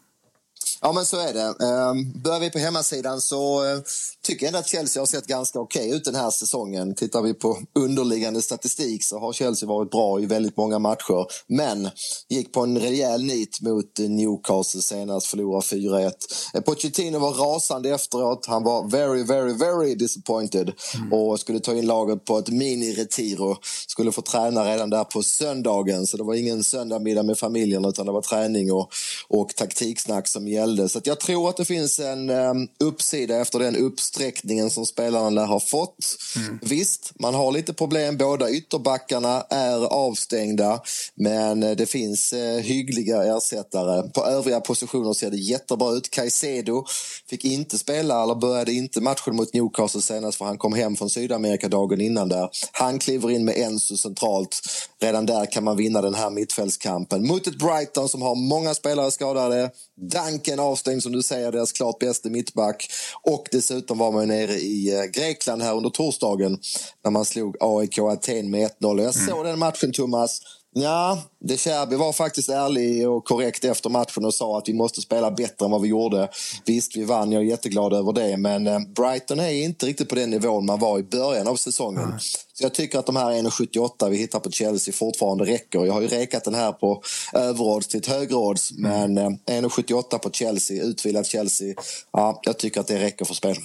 Ja, 0.82 0.92
men 0.92 1.06
så 1.06 1.20
är 1.20 1.34
det. 1.34 1.66
Ehm, 1.66 2.22
börjar 2.22 2.40
vi 2.40 2.50
på 2.50 2.60
hemmasidan 2.60 3.22
så 3.22 3.66
eh, 3.66 3.80
tycker 4.22 4.46
jag 4.46 4.48
ändå 4.48 4.60
att 4.60 4.68
Chelsea 4.68 5.02
har 5.02 5.08
sett 5.08 5.28
ganska 5.28 5.60
okej 5.60 5.88
okay 5.88 5.98
ut 5.98 6.06
den 6.06 6.16
här 6.16 6.32
säsongen. 6.32 6.96
Tittar 6.96 7.22
vi 7.22 7.34
på 7.34 7.58
underliggande 7.76 8.42
statistik 8.42 9.04
så 9.04 9.20
har 9.20 9.34
Chelsea 9.34 9.70
varit 9.70 9.92
bra 9.92 10.20
i 10.20 10.26
väldigt 10.26 10.58
många 10.58 10.80
matcher. 10.80 11.26
Men 11.48 11.90
gick 12.30 12.54
på 12.54 12.62
en 12.62 12.80
rejäl 12.80 13.24
nit 13.24 13.62
mot 13.62 14.00
Newcastle 14.00 14.82
senast, 14.82 15.28
förlorade 15.28 15.66
4-1. 15.66 16.12
Eh, 16.54 16.62
Pochettino 16.62 17.20
var 17.20 17.34
rasande 17.34 17.90
efteråt. 17.90 18.46
Han 18.46 18.64
var 18.64 18.90
very, 18.90 19.24
very, 19.24 19.54
very 19.54 19.96
disappointed 19.96 20.72
mm. 20.96 21.14
och 21.14 21.40
skulle 21.40 21.60
ta 21.60 21.74
in 21.74 21.86
laget 21.86 22.26
på 22.26 22.38
ett 22.38 22.50
mini-retiro. 22.50 23.58
Skulle 23.88 24.12
få 24.12 24.22
träna 24.22 24.66
redan 24.66 24.90
där 24.90 25.04
på 25.04 25.24
söndagen, 25.24 26.08
så 26.08 26.18
det 26.18 26.24
var 26.24 26.34
ingen 26.34 26.64
söndagmiddag 26.64 27.24
med 27.24 27.38
familjen 27.38 27.86
utan 27.86 28.06
det 28.06 28.12
var 28.12 28.22
träning 28.22 28.72
och, 28.72 28.90
och 29.28 29.56
taktiksnack 29.56 30.28
som 30.28 30.48
gällde. 30.54 30.90
Så 30.90 31.02
jag 31.04 31.20
tror 31.20 31.50
att 31.50 31.58
det 31.58 31.66
finns 31.66 32.00
en 32.00 32.30
um, 32.30 32.68
uppsida 32.80 33.42
efter 33.42 33.60
den 33.60 33.76
uppsträckningen 33.76 34.70
som 34.70 34.86
spelarna 34.86 35.46
har 35.46 35.60
fått. 35.60 35.98
Mm. 36.36 36.60
Visst, 36.62 37.12
man 37.20 37.34
har 37.34 37.52
lite 37.52 37.74
problem. 37.74 38.18
Båda 38.18 38.50
ytterbackarna 38.50 39.42
är 39.50 39.86
avstängda, 39.86 40.82
men 41.16 41.64
eh, 41.64 41.72
det 41.72 41.86
finns 41.86 42.34
uh, 42.34 42.40
hyggliga 42.40 43.38
ersättare. 43.38 44.10
På 44.10 44.26
övriga 44.26 44.60
positioner 44.62 45.14
ser 45.14 45.32
det 45.32 45.38
jättebra 45.38 45.92
ut. 45.92 46.10
Caicedo 46.10 46.86
fick 47.30 47.46
inte 47.46 47.78
spela, 47.78 48.24
eller 48.24 48.36
började 48.36 48.74
inte 48.74 49.02
matchen 49.02 49.36
mot 49.36 49.54
Newcastle 49.54 50.02
senast 50.02 50.38
för 50.38 50.46
han 50.46 50.58
kom 50.58 50.74
hem 50.74 50.96
från 50.96 51.10
Sydamerika 51.10 51.68
dagen 51.68 52.02
innan 52.02 52.30
där. 52.30 52.50
Han 52.72 53.00
kliver 53.00 53.32
in 53.32 53.46
med 53.46 53.58
Enzo 53.58 53.98
centralt. 53.98 54.62
Redan 55.02 55.26
där 55.26 55.46
kan 55.46 55.64
man 55.64 55.78
vinna 55.78 56.02
den 56.02 56.14
här 56.14 56.30
mittfältskampen. 56.30 57.28
Mot 57.28 57.48
ett 57.48 57.58
Brighton 57.58 58.10
som 58.10 58.22
har 58.22 58.36
många 58.36 58.74
spelare 58.74 59.12
skadade. 59.12 59.72
Duncan 60.10 60.60
avstängd 60.60 61.04
som 61.04 61.12
du 61.12 61.24
säger, 61.24 61.52
deras 61.52 61.72
klart 61.72 62.00
bästa 62.00 62.30
mittback. 62.30 62.92
Och 63.22 63.48
dessutom 63.52 63.98
var 63.98 64.12
man 64.12 64.28
nere 64.28 64.54
i 64.54 64.96
eh, 64.96 65.04
Grekland 65.04 65.62
här 65.62 65.76
under 65.76 65.90
torsdagen 65.90 66.60
när 67.04 67.12
man 67.12 67.26
slog 67.26 67.56
AIK 67.60 68.00
Aten 68.00 68.52
med 68.52 68.70
1-0. 68.82 69.02
Jag 69.02 69.14
såg 69.14 69.40
mm. 69.40 69.48
den 69.48 69.60
matchen 69.60 69.92
Thomas. 69.92 70.42
Ja, 70.76 71.24
De 71.40 71.58
Cherby 71.58 71.96
var 71.96 72.14
faktiskt 72.14 72.50
ärlig 72.50 73.10
och 73.10 73.26
korrekt 73.26 73.66
efter 73.66 73.90
matchen 73.90 74.26
och 74.26 74.34
sa 74.34 74.58
att 74.58 74.70
vi 74.70 74.74
måste 74.74 75.02
spela 75.02 75.32
bättre 75.32 75.66
än 75.66 75.72
vad 75.72 75.82
vi 75.82 75.88
gjorde. 75.88 76.30
Visst, 76.66 76.96
vi 76.96 77.04
vann, 77.04 77.32
jag 77.32 77.42
är 77.44 77.48
jätteglad 77.48 77.94
över 77.94 78.14
det, 78.14 78.38
men 78.38 78.68
eh, 78.68 78.80
Brighton 78.96 79.40
är 79.40 79.52
inte 79.52 79.86
riktigt 79.86 80.10
på 80.10 80.16
den 80.16 80.30
nivån 80.30 80.66
man 80.66 80.80
var 80.80 81.00
i 81.00 81.04
början 81.04 81.48
av 81.48 81.56
säsongen. 81.56 82.04
Mm. 82.04 82.20
Så 82.54 82.64
jag 82.64 82.74
tycker 82.74 83.00
att 83.00 83.06
de 83.06 83.16
här 83.16 83.32
1,78 83.32 84.10
vi 84.10 84.18
hittar 84.18 84.40
på 84.40 84.52
Chelsea 84.52 84.94
fortfarande 84.94 85.46
räcker. 85.46 85.86
Jag 85.86 85.94
har 85.94 86.02
ju 86.02 86.08
rekat 86.08 86.44
den 86.44 86.56
här 86.56 86.72
på 86.72 87.02
överodds 87.34 87.88
till 87.88 88.00
ett 88.00 88.08
högerodds, 88.08 88.72
mm. 88.72 89.14
men 89.14 89.38
1,78 89.46 90.14
eh, 90.14 90.20
på 90.20 90.30
Chelsea, 90.32 90.84
utvilat 90.84 91.26
Chelsea, 91.26 91.76
ja, 92.12 92.40
jag 92.44 92.58
tycker 92.58 92.80
att 92.80 92.88
det 92.88 93.00
räcker 93.00 93.26
för 93.26 93.34
spel. 93.34 93.56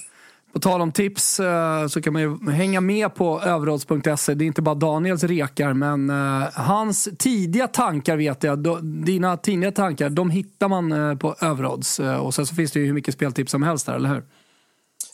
På 0.52 0.58
tal 0.58 0.80
om 0.80 0.92
tips 0.92 1.40
eh, 1.40 1.86
så 1.86 2.02
kan 2.02 2.12
man 2.12 2.22
ju 2.22 2.50
hänga 2.50 2.80
med 2.80 3.14
på 3.14 3.40
överodds.se. 3.40 4.34
Det 4.34 4.44
är 4.44 4.46
inte 4.46 4.62
bara 4.62 4.74
Daniels 4.74 5.24
rekar, 5.24 5.72
men 5.72 6.10
eh, 6.10 6.48
hans 6.52 7.08
tidiga 7.18 7.66
tankar 7.66 8.16
vet 8.16 8.42
jag. 8.42 8.84
Dina 8.84 9.36
tidiga 9.36 9.72
tankar, 9.72 10.10
de 10.10 10.30
hittar 10.30 10.68
man 10.68 10.92
eh, 10.92 11.14
på 11.14 11.34
överodds. 11.40 12.00
Och 12.20 12.34
sen 12.34 12.46
så 12.46 12.54
finns 12.54 12.72
det 12.72 12.80
ju 12.80 12.86
hur 12.86 12.92
mycket 12.92 13.14
speltips 13.14 13.50
som 13.50 13.62
helst 13.62 13.86
där, 13.86 13.94
eller 13.94 14.08
hur? 14.08 14.22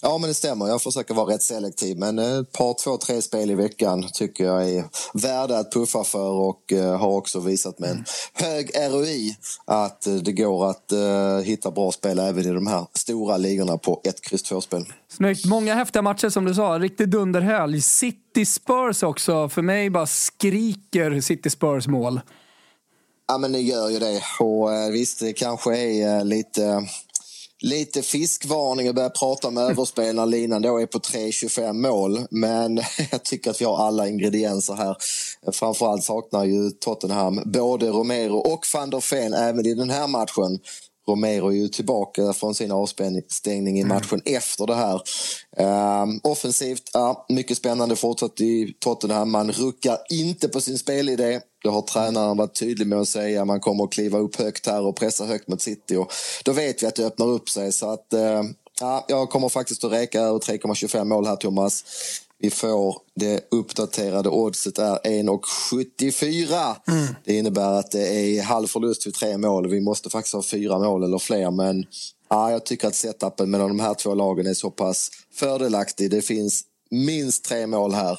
Ja, 0.06 0.18
men 0.18 0.28
det 0.28 0.34
stämmer. 0.34 0.68
Jag 0.68 0.82
försöker 0.82 1.14
vara 1.14 1.34
rätt 1.34 1.42
selektiv. 1.42 1.98
Men 1.98 2.18
ett 2.18 2.52
par, 2.52 2.74
två, 2.84 2.96
tre 2.96 3.22
spel 3.22 3.50
i 3.50 3.54
veckan 3.54 4.08
tycker 4.12 4.44
jag 4.44 4.70
är 4.70 4.84
värda 5.14 5.58
att 5.58 5.72
puffa 5.72 6.04
för 6.04 6.30
och 6.30 6.72
uh, 6.72 6.96
har 6.96 7.08
också 7.08 7.40
visat 7.40 7.78
med 7.78 7.90
en 7.90 8.04
hög 8.32 8.70
ROI 8.90 9.36
att 9.64 10.04
uh, 10.08 10.14
det 10.14 10.32
går 10.32 10.70
att 10.70 10.92
hitta 11.44 11.70
bra 11.70 11.92
spel 11.92 12.18
även 12.18 12.44
i 12.44 12.50
de 12.50 12.66
här 12.66 12.86
stora 12.94 13.36
ligorna 13.36 13.78
på 13.78 14.00
ett 14.04 14.20
kryss 14.20 14.52
2-spel. 14.52 14.84
Snyggt. 15.08 15.44
Många 15.44 15.74
häftiga 15.74 16.02
matcher 16.02 16.28
som 16.28 16.44
du 16.44 16.54
sa. 16.54 16.78
Riktig 16.78 17.08
dunderhelg. 17.08 17.80
City 17.80 18.46
Spurs 18.46 19.02
också. 19.02 19.48
För 19.48 19.62
mig 19.62 19.90
bara 19.90 20.06
skriker 20.06 21.20
City 21.20 21.50
Spurs 21.50 21.86
mål. 21.86 22.20
Ja, 23.28 23.38
men 23.38 23.52
det 23.52 23.60
gör 23.60 23.88
ju 23.88 23.98
det. 23.98 24.22
Och 24.40 24.94
visst, 24.94 25.20
det 25.20 25.32
kanske 25.32 25.76
är 25.78 26.24
lite 26.24 26.88
lite 27.64 28.02
fiskvarning 28.02 28.88
och 28.88 28.94
börja 28.94 29.10
prata 29.10 29.48
om 29.48 29.58
överspel 29.58 30.16
när 30.16 30.26
linan 30.26 30.62
då 30.62 30.78
är 30.80 30.86
på 30.86 30.98
3,25 30.98 31.72
mål. 31.72 32.26
Men 32.30 32.80
jag 33.10 33.22
tycker 33.22 33.50
att 33.50 33.60
vi 33.60 33.64
har 33.64 33.86
alla 33.86 34.08
ingredienser 34.08 34.74
här. 34.74 34.96
Framförallt 35.52 36.04
saknar 36.04 36.44
ju 36.44 36.70
Tottenham 36.70 37.40
både 37.44 37.88
Romero 37.88 38.36
och 38.36 38.66
van 38.74 38.90
der 38.90 39.10
Ven 39.10 39.34
även 39.34 39.66
i 39.66 39.74
den 39.74 39.90
här 39.90 40.06
matchen. 40.06 40.58
Romero 41.08 41.48
är 41.48 41.56
ju 41.56 41.68
tillbaka 41.68 42.32
från 42.32 42.54
sin 42.54 42.72
avstängning 42.72 43.78
i 43.78 43.80
mm. 43.80 43.88
matchen 43.88 44.22
mm. 44.24 44.36
efter 44.38 44.66
det 44.66 44.74
här. 44.74 45.00
Um, 46.02 46.20
offensivt, 46.22 46.90
ja, 46.92 47.26
mycket 47.28 47.56
spännande 47.56 47.96
fortsatt 47.96 48.40
i 48.40 48.74
Tottenham. 48.78 49.30
Man 49.30 49.52
ruckar 49.52 49.98
inte 50.10 50.48
på 50.48 50.60
sin 50.60 50.78
spelidé. 50.78 51.40
Det 51.62 51.68
har 51.68 51.82
tränaren 51.82 52.36
varit 52.36 52.58
tydlig 52.58 52.86
med 52.86 52.98
att 52.98 53.08
säga. 53.08 53.44
Man 53.44 53.60
kommer 53.60 53.84
att 53.84 53.92
kliva 53.92 54.18
upp 54.18 54.36
högt 54.36 54.66
här 54.66 54.82
och 54.82 54.96
pressa 54.96 55.24
högt 55.24 55.48
mot 55.48 55.62
City. 55.62 55.96
Och 55.96 56.12
då 56.44 56.52
vet 56.52 56.82
vi 56.82 56.86
att 56.86 56.94
det 56.94 57.06
öppnar 57.06 57.26
upp 57.26 57.48
sig. 57.48 57.72
Så 57.72 57.90
att, 57.90 58.06
uh, 58.14 58.42
ja, 58.80 59.04
jag 59.08 59.30
kommer 59.30 59.48
faktiskt 59.48 59.84
att 59.84 59.92
räka 59.92 60.20
över 60.20 60.38
3,25 60.38 61.04
mål 61.04 61.26
här, 61.26 61.36
Thomas. 61.36 61.84
Vi 62.38 62.50
får 62.50 62.96
det 63.14 63.48
uppdaterade 63.50 64.28
oddset 64.28 64.78
är 64.78 64.98
1,74. 64.98 66.76
Mm. 66.88 67.14
Det 67.24 67.34
innebär 67.34 67.72
att 67.72 67.90
det 67.90 68.08
är 68.14 68.42
halv 68.42 68.66
förlust 68.66 69.06
vid 69.06 69.14
tre 69.14 69.38
mål. 69.38 69.70
Vi 69.70 69.80
måste 69.80 70.10
faktiskt 70.10 70.34
ha 70.34 70.42
fyra 70.42 70.78
mål 70.78 71.04
eller 71.04 71.18
fler. 71.18 71.50
Men 71.50 71.84
ja, 72.30 72.50
jag 72.50 72.64
tycker 72.64 72.88
att 72.88 72.94
setupen 72.94 73.50
mellan 73.50 73.68
de 73.68 73.80
här 73.80 73.94
två 73.94 74.14
lagen 74.14 74.46
är 74.46 74.54
så 74.54 74.70
pass 74.70 75.10
fördelaktig. 75.34 76.10
Det 76.10 76.22
finns 76.22 76.64
minst 76.90 77.44
tre 77.44 77.66
mål 77.66 77.94
här. 77.94 78.18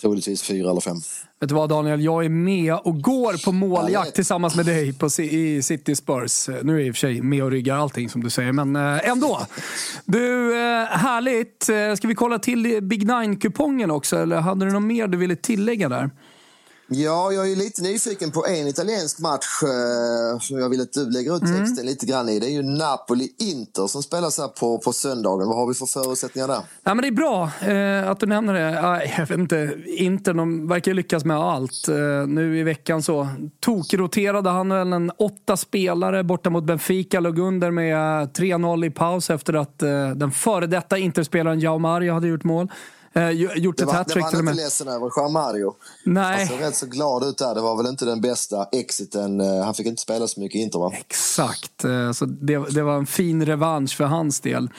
Troligtvis 0.00 0.42
fyra 0.42 0.70
eller 0.70 0.80
fem. 0.80 0.96
Vet 1.40 1.48
du 1.48 1.54
vad 1.54 1.68
Daniel, 1.68 2.04
jag 2.04 2.24
är 2.24 2.28
med 2.28 2.74
och 2.74 3.02
går 3.02 3.44
på 3.44 3.52
måljakt 3.52 4.14
tillsammans 4.14 4.56
med 4.56 4.66
dig 4.66 4.92
på, 4.92 5.08
i 5.22 5.62
City 5.62 5.96
Spurs. 5.96 6.48
Nu 6.62 6.74
är 6.74 6.78
jag 6.78 6.86
i 6.86 6.90
och 6.90 6.94
för 6.94 7.00
sig 7.00 7.22
med 7.22 7.42
och 7.42 7.50
ryggar 7.50 7.76
allting 7.76 8.08
som 8.08 8.22
du 8.22 8.30
säger, 8.30 8.52
men 8.52 8.76
äh, 8.76 9.08
ändå. 9.08 9.40
Du, 10.04 10.54
äh, 10.54 10.86
härligt. 10.86 11.68
Eh, 11.68 11.94
ska 11.94 12.08
vi 12.08 12.14
kolla 12.14 12.38
till 12.38 12.82
Big 12.82 13.06
Nine-kupongen 13.06 13.90
också, 13.90 14.16
eller 14.16 14.36
hade 14.36 14.64
du 14.64 14.72
något 14.72 14.82
mer 14.82 15.06
du 15.06 15.18
ville 15.18 15.36
tillägga 15.36 15.88
där? 15.88 16.10
Ja, 16.88 17.32
jag 17.32 17.52
är 17.52 17.56
lite 17.56 17.82
nyfiken 17.82 18.30
på 18.30 18.46
en 18.46 18.66
italiensk 18.66 19.20
match 19.20 19.62
eh, 19.62 20.38
som 20.38 20.58
jag 20.58 20.68
vill 20.68 20.80
att 20.80 20.92
du 20.92 21.10
lägger 21.10 21.36
ut 21.36 21.42
mm. 21.42 21.58
texten 21.58 21.78
mm. 21.78 21.86
lite 21.86 22.06
grann 22.06 22.28
i. 22.28 22.38
Det 22.38 22.46
är 22.46 22.50
ju 22.50 22.62
Napoli-Inter 22.62 23.86
som 23.86 24.02
spelas 24.02 24.38
här 24.38 24.48
på, 24.48 24.78
på 24.78 24.92
söndagen. 24.92 25.48
Vad 25.48 25.56
har 25.56 25.66
vi 25.66 25.74
för 25.74 25.86
förutsättningar 25.86 26.48
där? 26.48 26.60
Ja, 26.82 26.94
men 26.94 27.02
det 27.02 27.08
är 27.08 27.12
bra 27.12 27.50
eh, 27.60 28.10
att 28.10 28.20
du 28.20 28.26
nämner 28.26 28.54
det. 28.54 28.70
Jag 29.18 29.26
vet 29.26 29.38
inte, 29.38 29.76
Inter 29.86 30.34
de 30.34 30.68
verkar 30.68 30.94
lyckas 30.94 31.24
med 31.24 31.36
allt. 31.36 31.88
Eh, 31.88 32.26
nu 32.26 32.58
i 32.58 32.62
veckan 32.62 33.02
så 33.02 33.28
tokroterade 33.60 34.50
han 34.50 34.68
väl 34.68 34.92
en 34.92 35.10
åtta 35.10 35.56
spelare 35.56 36.24
borta 36.24 36.50
mot 36.50 36.64
Benfica. 36.64 37.20
Låg 37.20 37.38
under 37.38 37.70
med 37.70 38.28
3-0 38.28 38.86
i 38.86 38.90
paus 38.90 39.30
efter 39.30 39.54
att 39.54 39.82
eh, 39.82 40.10
den 40.10 40.30
före 40.30 40.66
detta 40.66 40.98
Interspelaren 40.98 41.60
Jao 41.60 41.78
Mario 41.78 42.12
hade 42.12 42.28
gjort 42.28 42.44
mål. 42.44 42.68
Eh, 43.16 43.30
gjort 43.30 43.80
ett 43.80 43.90
hattrick 43.90 44.30
till 44.30 44.38
och 44.38 44.44
med. 44.44 44.44
Det 44.44 44.44
var 44.44 44.44
han 44.44 44.48
inte 44.48 44.62
ledsen 44.62 44.88
över, 44.88 45.10
Jean 45.16 45.32
Mario. 45.32 45.74
Nej. 46.04 46.38
Han 46.38 46.46
såg 46.46 46.60
rätt 46.60 46.76
så 46.76 46.86
glad 46.86 47.24
ut 47.24 47.38
där. 47.38 47.54
Det 47.54 47.60
var 47.60 47.76
väl 47.76 47.86
inte 47.86 48.04
den 48.04 48.20
bästa 48.20 48.64
exiten. 48.72 49.40
Eh, 49.40 49.64
han 49.64 49.74
fick 49.74 49.86
inte 49.86 50.02
spela 50.02 50.26
så 50.26 50.40
mycket 50.40 50.56
i 50.56 50.62
Inter 50.62 50.78
va? 50.78 50.92
Exakt. 50.94 51.84
Eh, 51.84 52.12
så 52.12 52.24
det, 52.26 52.58
det 52.70 52.82
var 52.82 52.96
en 52.96 53.06
fin 53.06 53.46
revansch 53.46 53.96
för 53.96 54.04
hans 54.04 54.40
del. 54.40 54.70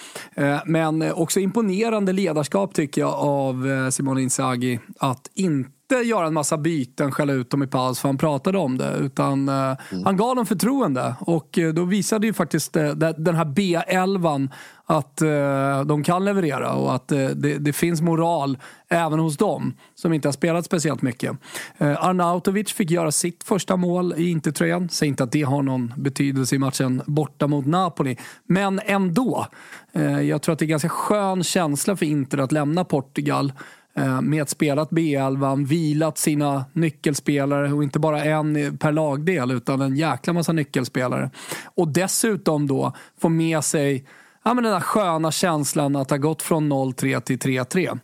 Men 0.66 1.12
också 1.14 1.40
imponerande 1.40 2.14
ledarskap 2.14 2.74
tycker 2.74 3.02
jag 3.02 3.14
av 3.14 3.92
Simone 3.92 4.22
Inzaghi. 4.22 4.80
Att 5.00 5.30
inte 5.34 5.75
inte 5.92 6.08
göra 6.08 6.28
en 6.28 6.34
massa 6.34 6.58
byten, 6.58 7.12
skälla 7.12 7.34
ut 7.34 7.50
dem 7.50 7.64
i 7.64 7.68
paus 7.68 8.00
för 8.00 8.10
han 8.10 8.18
pratade 8.18 8.58
om 8.58 8.78
det. 8.78 8.96
Utan 8.98 9.50
mm. 9.50 9.78
han 10.06 10.18
gav 10.18 10.36
dem 10.36 10.46
förtroende 10.46 11.16
och 11.20 11.60
då 11.74 11.84
visade 11.84 12.28
ju 12.28 12.34
faktiskt 12.34 12.74
den 12.74 13.36
här 13.36 13.46
B11 13.46 14.50
att 14.86 15.22
eh, 15.22 15.86
de 15.86 16.04
kan 16.04 16.26
leverera 16.26 16.74
och 16.74 16.96
att 16.96 17.12
eh, 17.12 17.28
det, 17.28 17.58
det, 17.58 17.74
finns 17.74 18.02
moral 18.02 18.58
även 18.88 19.20
hos 19.20 19.38
dem 19.38 19.74
som 19.96 20.14
inte 20.14 20.28
har 20.28 20.34
spelat 20.34 20.66
speciellt 20.66 21.02
mycket. 21.02 21.32
Eh, 21.78 22.06
Arnautovic 22.06 22.74
fick 22.74 22.92
göra 22.92 23.12
sitt 23.12 23.44
första 23.44 23.76
mål 23.76 24.14
i 24.18 24.30
Intertröjan. 24.30 24.90
Säg 24.90 25.08
inte 25.08 25.24
att 25.24 25.32
det 25.32 25.42
har 25.42 25.62
någon 25.62 25.94
betydelse 25.98 26.56
i 26.56 26.60
matchen 26.60 27.02
borta 27.06 27.48
mot 27.48 27.66
Napoli, 27.66 28.18
men 28.48 28.82
ändå. 28.86 29.48
Eh, 29.94 30.22
jag 30.22 30.42
tror 30.42 30.54
att 30.54 30.60
det 30.60 30.66
är 30.66 30.68
ganska 30.68 30.90
skön 30.90 31.44
känsla 31.44 31.96
för 31.96 32.06
Inter 32.06 32.38
att 32.38 32.52
lämna 32.52 32.84
Portugal 32.84 33.50
eh, 33.50 33.85
Eh, 33.98 34.22
med 34.22 34.42
ett 34.42 34.50
spelat 34.50 34.90
B11, 34.90 35.68
vilat 35.68 36.18
sina 36.18 36.66
nyckelspelare 36.74 37.74
och 37.74 37.84
inte 37.84 38.00
bara 38.00 38.24
en 38.24 38.78
per 38.78 38.92
lagdel 38.92 39.52
utan 39.52 39.82
en 39.82 39.96
jäkla 39.96 40.34
massa 40.34 40.52
nyckelspelare. 40.52 41.32
Och 41.76 41.88
dessutom 41.88 42.68
då 42.68 42.94
få 43.22 43.30
med 43.30 43.64
sig 43.64 44.06
ja, 44.44 44.54
men 44.54 44.64
den 44.64 44.74
där 44.74 44.80
sköna 44.80 45.32
känslan 45.32 45.96
att 45.96 46.10
ha 46.10 46.18
gått 46.18 46.42
från 46.42 46.74
0-3 46.74 47.20
till 47.20 47.40
3-3. 47.40 48.00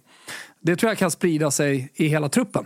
Det 0.62 0.76
tror 0.76 0.90
jag 0.90 0.98
kan 0.98 1.12
sprida 1.12 1.52
sig 1.52 1.92
i 1.96 2.08
hela 2.08 2.30
truppen. 2.30 2.66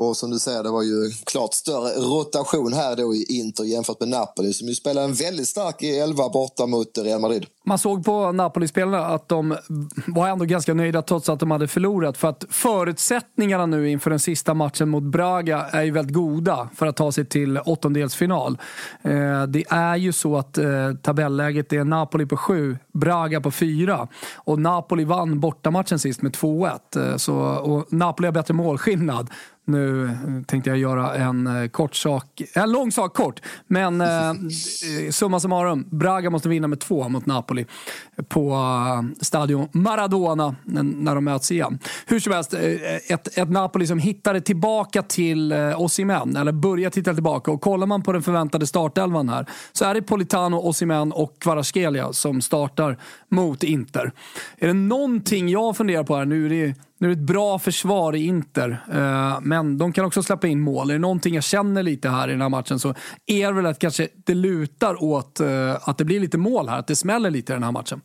Och 0.00 0.16
som 0.16 0.30
du 0.30 0.38
säger, 0.38 0.62
det 0.62 0.70
var 0.70 0.82
ju 0.82 1.10
klart 1.26 1.54
större 1.54 1.90
rotation 1.90 2.72
här 2.72 2.96
då 2.96 3.14
i 3.14 3.26
Inter 3.28 3.64
jämfört 3.64 4.00
med 4.00 4.08
Napoli 4.08 4.52
som 4.52 4.68
ju 4.68 4.74
spelade 4.74 5.06
en 5.06 5.14
väldigt 5.14 5.48
stark 5.48 5.82
11 5.82 6.28
borta 6.28 6.66
mot 6.66 6.98
Real 6.98 7.20
Madrid. 7.20 7.46
Man 7.64 7.78
såg 7.78 8.04
på 8.04 8.32
Napoli-spelarna 8.32 9.06
att 9.06 9.28
de 9.28 9.56
var 10.06 10.28
ändå 10.28 10.44
ganska 10.44 10.74
nöjda 10.74 11.02
trots 11.02 11.28
att 11.28 11.40
de 11.40 11.50
hade 11.50 11.68
förlorat. 11.68 12.16
För 12.16 12.28
att 12.28 12.44
förutsättningarna 12.50 13.66
nu 13.66 13.90
inför 13.90 14.10
den 14.10 14.20
sista 14.20 14.54
matchen 14.54 14.88
mot 14.88 15.02
Braga 15.02 15.66
är 15.70 15.82
ju 15.82 15.90
väldigt 15.90 16.14
goda 16.14 16.68
för 16.74 16.86
att 16.86 16.96
ta 16.96 17.12
sig 17.12 17.24
till 17.24 17.58
åttondelsfinal. 17.58 18.58
Eh, 19.02 19.42
det 19.42 19.64
är 19.68 19.96
ju 19.96 20.12
så 20.12 20.36
att 20.36 20.58
eh, 20.58 20.66
tabelläget 21.02 21.72
är 21.72 21.84
Napoli 21.84 22.26
på 22.26 22.36
sju, 22.36 22.78
Braga 22.92 23.40
på 23.40 23.50
fyra. 23.50 24.08
Och 24.36 24.58
Napoli 24.58 25.04
vann 25.04 25.40
bortamatchen 25.40 25.98
sist 25.98 26.22
med 26.22 26.32
2-1. 26.32 27.10
Eh, 27.10 27.16
så, 27.16 27.36
och 27.38 27.92
Napoli 27.92 28.26
har 28.26 28.32
bättre 28.32 28.54
målskillnad. 28.54 29.30
Nu 29.70 30.10
tänkte 30.46 30.70
jag 30.70 30.78
göra 30.78 31.14
en 31.14 31.68
kort 31.68 31.94
sak, 31.94 32.42
en 32.54 32.72
lång 32.72 32.92
sak 32.92 33.14
kort. 33.14 33.40
Men 33.66 34.00
eh, 34.00 34.32
summa 35.10 35.40
summarum, 35.40 35.86
Braga 35.90 36.30
måste 36.30 36.48
vinna 36.48 36.68
med 36.68 36.80
två 36.80 37.08
mot 37.08 37.26
Napoli 37.26 37.66
på 38.28 38.56
Stadion 39.20 39.68
Maradona 39.72 40.56
när 40.64 41.14
de 41.14 41.24
möts 41.24 41.52
igen. 41.52 41.78
Hur 42.06 42.20
som 42.20 42.32
helst, 42.32 42.54
ett, 43.08 43.38
ett 43.38 43.50
Napoli 43.50 43.86
som 43.86 43.98
hittade 43.98 44.40
tillbaka 44.40 45.02
till 45.02 45.52
Osimhen, 45.76 46.36
eller 46.36 46.52
börjat 46.52 46.96
hitta 46.96 47.14
tillbaka. 47.14 47.50
Och 47.50 47.60
kollar 47.60 47.86
man 47.86 48.02
på 48.02 48.12
den 48.12 48.22
förväntade 48.22 48.66
startelvan 48.66 49.28
här 49.28 49.46
så 49.72 49.84
är 49.84 49.94
det 49.94 50.02
Politano, 50.02 50.56
Osimhen 50.56 51.12
och 51.12 51.38
Kvaratskhelia 51.38 52.12
som 52.12 52.40
startar 52.40 52.96
mot 53.28 53.62
Inter. 53.62 54.12
Är 54.58 54.66
det 54.66 54.72
någonting 54.72 55.48
jag 55.48 55.76
funderar 55.76 56.04
på 56.04 56.16
här, 56.16 56.24
nu 56.24 56.46
är 56.46 56.50
det 56.50 56.74
nu 57.00 57.10
är 57.10 57.14
det 57.14 57.20
ett 57.20 57.26
bra 57.26 57.58
försvar 57.58 58.16
i 58.16 58.26
Inter, 58.26 58.84
eh, 58.92 59.40
men 59.42 59.78
de 59.78 59.92
kan 59.92 60.04
också 60.04 60.22
släppa 60.22 60.46
in 60.46 60.60
mål. 60.60 60.90
Är 60.90 60.94
det 60.94 61.00
någonting 61.00 61.34
jag 61.34 61.44
känner 61.44 61.82
lite 61.82 62.08
här 62.08 62.28
i 62.28 62.32
den 62.32 62.40
här 62.40 62.48
matchen 62.48 62.78
så 62.78 62.94
är 63.26 63.46
det 63.46 63.52
väl 63.52 63.66
att 63.66 63.78
kanske 63.78 64.08
det 64.14 64.34
lutar 64.34 65.02
åt 65.04 65.40
eh, 65.40 65.88
att 65.88 65.98
det 65.98 66.04
blir 66.04 66.20
lite 66.20 66.38
mål 66.38 66.68
här, 66.68 66.78
att 66.78 66.86
det 66.86 66.96
smäller 66.96 67.30
lite 67.30 67.52
i 67.52 67.54
den 67.54 67.62
här 67.62 67.72
matchen. 67.72 68.00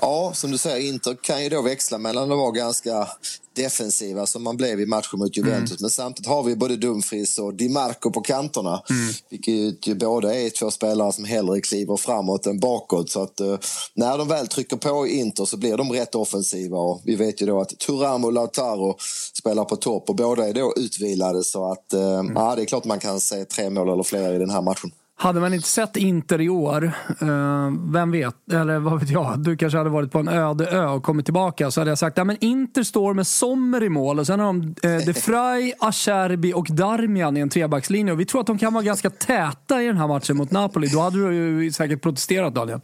Ja, 0.00 0.32
som 0.34 0.50
du 0.50 0.58
säger, 0.58 0.88
Inter 0.88 1.16
kan 1.22 1.42
ju 1.42 1.48
då 1.48 1.62
växla 1.62 1.98
mellan 1.98 2.32
att 2.32 2.38
vara 2.38 2.50
ganska 2.50 3.08
defensiva 3.56 4.26
som 4.26 4.42
man 4.42 4.56
blev 4.56 4.80
i 4.80 4.86
matchen 4.86 5.18
mot 5.18 5.36
Juventus. 5.36 5.70
Mm. 5.70 5.78
Men 5.80 5.90
samtidigt 5.90 6.28
har 6.28 6.42
vi 6.42 6.56
både 6.56 6.76
Dumfries 6.76 7.38
och 7.38 7.54
Di 7.54 7.68
Marco 7.68 8.10
på 8.10 8.20
kanterna. 8.20 8.82
Mm. 8.90 9.12
Vilket 9.28 9.86
ju 9.86 9.94
båda 9.94 10.34
är 10.34 10.50
två 10.50 10.70
spelare 10.70 11.12
som 11.12 11.24
hellre 11.24 11.60
kliver 11.60 11.96
framåt 11.96 12.46
än 12.46 12.60
bakåt. 12.60 13.10
Så 13.10 13.22
att 13.22 13.40
uh, 13.40 13.58
när 13.94 14.18
de 14.18 14.28
väl 14.28 14.46
trycker 14.46 14.76
på 14.76 15.06
i 15.06 15.18
Inter 15.18 15.44
så 15.44 15.56
blir 15.56 15.76
de 15.76 15.92
rätt 15.92 16.14
offensiva. 16.14 16.78
Och 16.78 17.02
vi 17.04 17.16
vet 17.16 17.42
ju 17.42 17.46
då 17.46 17.60
att 17.60 17.78
Turam 17.78 18.24
och 18.24 18.32
Lautaro 18.32 18.96
spelar 19.38 19.64
på 19.64 19.76
topp 19.76 20.08
och 20.08 20.16
båda 20.16 20.48
är 20.48 20.52
då 20.52 20.74
utvilade. 20.76 21.44
Så 21.44 21.72
att 21.72 21.94
uh, 21.94 22.18
mm. 22.18 22.32
ja, 22.36 22.56
det 22.56 22.62
är 22.62 22.66
klart 22.66 22.84
man 22.84 22.98
kan 22.98 23.20
se 23.20 23.44
tre 23.44 23.70
mål 23.70 23.88
eller 23.88 24.02
fler 24.02 24.34
i 24.34 24.38
den 24.38 24.50
här 24.50 24.62
matchen. 24.62 24.90
Hade 25.22 25.40
man 25.40 25.54
inte 25.54 25.68
sett 25.68 25.96
Inter 25.96 26.40
i 26.40 26.48
år, 26.48 26.84
eh, 27.20 27.70
vem 27.92 28.10
vet, 28.10 28.52
eller 28.52 28.78
vad 28.78 29.00
vet 29.00 29.10
jag, 29.10 29.38
du 29.38 29.56
kanske 29.56 29.78
hade 29.78 29.90
varit 29.90 30.12
på 30.12 30.18
en 30.18 30.28
öde 30.28 30.66
ö 30.70 30.86
och 30.86 31.02
kommit 31.02 31.24
tillbaka 31.24 31.70
så 31.70 31.80
hade 31.80 31.90
jag 31.90 31.98
sagt 31.98 32.16
ja, 32.18 32.24
men 32.24 32.36
Inter 32.40 32.82
står 32.82 33.14
med 33.14 33.26
Sommer 33.26 33.82
i 33.82 33.88
mål 33.88 34.18
och 34.18 34.26
sen 34.26 34.40
har 34.40 34.46
de 34.46 34.74
eh, 34.82 35.06
De 35.06 35.14
Frey, 35.14 35.72
Acerbi 35.78 36.52
och 36.54 36.66
Darmian 36.70 37.36
i 37.36 37.40
en 37.40 37.48
trebackslinje 37.48 38.12
och 38.12 38.20
vi 38.20 38.24
tror 38.24 38.40
att 38.40 38.46
de 38.46 38.58
kan 38.58 38.74
vara 38.74 38.84
ganska 38.84 39.10
täta 39.10 39.82
i 39.82 39.86
den 39.86 39.96
här 39.96 40.08
matchen 40.08 40.36
mot 40.36 40.50
Napoli. 40.50 40.88
Då 40.88 41.00
hade 41.00 41.28
du 41.28 41.64
ju 41.64 41.72
säkert 41.72 42.02
protesterat 42.02 42.54
Daniel. 42.54 42.80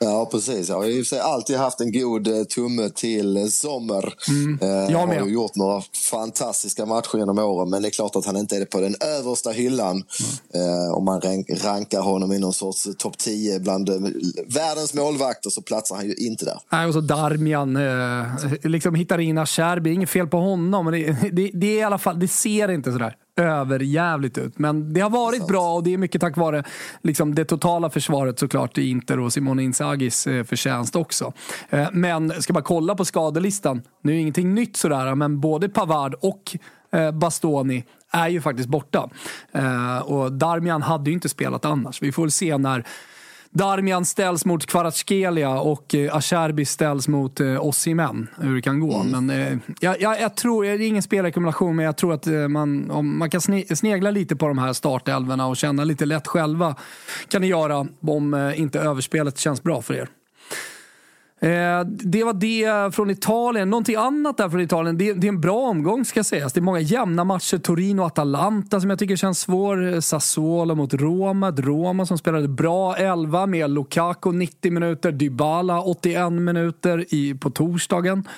Ja, 0.00 0.28
precis. 0.30 0.68
Jag 0.68 0.76
har 0.76 0.84
ju 0.84 1.04
alltid 1.22 1.56
haft 1.56 1.80
en 1.80 1.92
god 1.92 2.28
eh, 2.28 2.44
tumme 2.44 2.88
till 2.88 3.36
eh, 3.36 3.44
Sommer. 3.44 4.14
Mm, 4.28 4.58
eh, 4.62 4.92
jag 4.92 5.06
har 5.06 5.26
gjort 5.28 5.54
några 5.54 5.82
fantastiska 6.10 6.86
matcher 6.86 7.18
genom 7.18 7.38
åren, 7.38 7.70
men 7.70 7.82
det 7.82 7.88
är 7.88 7.90
klart 7.90 8.16
att 8.16 8.26
han 8.26 8.36
inte 8.36 8.56
är 8.56 8.64
på 8.64 8.80
den 8.80 8.94
översta 9.18 9.50
hyllan. 9.50 10.04
Mm. 10.54 10.92
Om 10.94 11.04
man 11.04 11.20
rankar 11.64 12.00
honom 12.00 12.32
i 12.32 12.38
någon 12.38 12.52
sorts 12.52 12.88
topp 12.98 13.18
10 13.18 13.60
bland 13.60 13.90
världens 14.46 14.94
målvakter 14.94 15.50
så 15.50 15.62
platsar 15.62 15.96
han 15.96 16.06
ju 16.06 16.14
inte 16.14 16.44
där. 16.44 16.58
Nej, 16.72 16.86
och 16.86 16.94
så 16.94 17.00
Darmian. 17.00 17.78
Liksom 18.62 18.94
hittar 18.94 19.18
in 19.18 19.38
Acerbi. 19.38 19.92
Inget 19.92 20.10
fel 20.10 20.26
på 20.26 20.36
honom, 20.36 20.84
men 20.84 20.94
det, 20.94 21.30
det, 21.32 21.50
det, 21.54 21.66
är 21.66 21.78
i 21.78 21.82
alla 21.82 21.98
fall, 21.98 22.20
det 22.20 22.28
ser 22.28 22.70
inte 22.70 22.92
sådär 22.92 23.16
överjävligt 23.38 24.38
ut. 24.38 24.58
Men 24.58 24.92
det 24.92 25.00
har 25.00 25.10
varit 25.10 25.46
bra 25.46 25.74
och 25.74 25.82
det 25.82 25.94
är 25.94 25.98
mycket 25.98 26.20
tack 26.20 26.36
vare 26.36 26.62
liksom, 27.02 27.34
det 27.34 27.44
totala 27.44 27.90
försvaret 27.90 28.38
såklart 28.38 28.78
i 28.78 28.90
Inter 28.90 29.20
och 29.20 29.32
Simone 29.32 29.62
Inzagis 29.62 30.26
eh, 30.26 30.44
förtjänst 30.44 30.96
också. 30.96 31.32
Eh, 31.70 31.88
men 31.92 32.42
ska 32.42 32.52
man 32.52 32.62
kolla 32.62 32.94
på 32.94 33.04
skadelistan, 33.04 33.82
nu 34.02 34.12
är 34.12 34.16
det 34.16 34.20
ingenting 34.20 34.54
nytt 34.54 34.76
sådär, 34.76 35.14
men 35.14 35.40
både 35.40 35.68
Pavard 35.68 36.14
och 36.20 36.56
eh, 36.92 37.10
Bastoni 37.12 37.84
är 38.12 38.28
ju 38.28 38.40
faktiskt 38.40 38.68
borta. 38.68 39.10
Och 40.04 40.32
Darmian 40.32 40.82
hade 40.82 41.10
ju 41.10 41.14
inte 41.14 41.28
spelat 41.28 41.64
annars. 41.64 42.02
Vi 42.02 42.12
får 42.12 42.22
väl 42.22 42.30
se 42.30 42.58
när 42.58 42.84
Darmian 43.50 44.04
ställs 44.04 44.44
mot 44.44 44.66
Kvaratskhelia 44.66 45.60
och 45.60 45.94
eh, 45.94 46.16
Acerbi 46.16 46.64
ställs 46.64 47.08
mot 47.08 47.40
eh, 47.40 47.66
Osimhen. 47.66 48.28
Hur 48.40 48.54
det 48.54 48.62
kan 48.62 48.80
gå. 48.80 49.00
Mm. 49.00 49.26
Men, 49.26 49.40
eh, 49.40 49.58
jag, 49.80 50.00
jag, 50.00 50.20
jag, 50.20 50.36
tror, 50.36 50.64
det 50.64 50.70
är 50.70 50.80
ingen 50.80 51.02
spelrekommendation, 51.02 51.76
men 51.76 51.84
jag 51.84 51.96
tror 51.96 52.14
att 52.14 52.26
man, 52.50 52.90
om 52.90 53.18
man 53.18 53.30
kan 53.30 53.40
snegla 53.76 54.10
lite 54.10 54.36
på 54.36 54.48
de 54.48 54.58
här 54.58 54.72
startelvorna 54.72 55.46
och 55.46 55.56
känna 55.56 55.84
lite 55.84 56.06
lätt 56.06 56.26
själva. 56.26 56.74
kan 57.28 57.40
ni 57.40 57.46
göra 57.46 57.86
om 58.00 58.52
inte 58.56 58.80
överspelet 58.80 59.38
känns 59.38 59.62
bra 59.62 59.82
för 59.82 59.94
er. 59.94 60.08
Eh, 61.40 61.84
det 61.86 62.24
var 62.24 62.32
det 62.32 62.94
från 62.94 63.10
Italien. 63.10 63.70
Någonting 63.70 63.96
annat 63.96 64.36
där 64.36 64.48
från 64.48 64.60
Italien. 64.60 64.98
Det, 64.98 65.12
det, 65.12 65.26
är 65.26 65.28
en 65.28 65.40
bra 65.40 65.56
omgång 65.56 66.04
ska 66.04 66.24
sägas. 66.24 66.52
Det 66.52 66.60
är 66.60 66.62
många 66.62 66.80
jämna 66.80 67.24
matcher. 67.24 67.58
Torino 67.58 68.02
Atalanta 68.02 68.80
som 68.80 68.90
jag 68.90 68.98
tycker 68.98 69.16
känns 69.16 69.40
svår. 69.40 70.00
Sassuolo 70.00 70.74
mot 70.74 70.94
Roma. 70.94 71.48
Ett 71.48 71.60
Roma 71.60 72.06
som 72.06 72.18
spelade 72.18 72.48
bra 72.48 72.96
11 72.96 73.46
med 73.46 73.70
Lukaku 73.70 74.32
90 74.32 74.72
minuter. 74.72 75.12
Dybala 75.12 75.80
81 75.80 76.32
minuter 76.32 77.14
i, 77.14 77.34
på 77.34 77.50
torsdagen. 77.50 78.28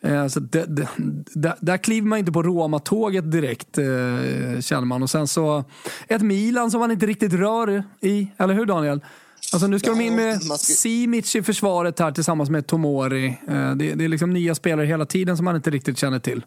Eh, 0.00 0.26
så 0.26 0.40
det, 0.40 0.64
det, 0.76 0.88
där, 1.34 1.54
där 1.60 1.76
kliver 1.76 2.08
man 2.08 2.18
inte 2.18 2.32
på 2.32 2.42
Roma-tåget 2.42 3.32
direkt 3.32 3.78
eh, 3.78 3.84
känner 4.60 4.84
man. 4.84 5.02
Och 5.02 5.10
sen 5.10 5.28
så 5.28 5.64
ett 6.08 6.22
Milan 6.22 6.70
som 6.70 6.80
man 6.80 6.90
inte 6.90 7.06
riktigt 7.06 7.32
rör 7.32 7.84
i. 8.00 8.32
Eller 8.38 8.54
hur 8.54 8.66
Daniel? 8.66 9.00
Alltså 9.52 9.66
nu 9.66 9.78
ska 9.78 9.90
ja, 9.90 9.94
de 9.94 10.04
in 10.04 10.16
med 10.16 10.42
ska... 10.42 10.56
Simic 10.56 11.36
i 11.36 11.42
försvaret 11.42 11.98
här 11.98 12.12
tillsammans 12.12 12.50
med 12.50 12.66
Tomori. 12.66 13.26
Eh, 13.26 13.74
det, 13.74 13.94
det 13.94 14.04
är 14.04 14.08
liksom 14.08 14.30
nya 14.30 14.54
spelare 14.54 14.86
hela 14.86 15.06
tiden 15.06 15.36
som 15.36 15.44
man 15.44 15.56
inte 15.56 15.70
riktigt 15.70 15.98
känner 15.98 16.18
till. 16.18 16.44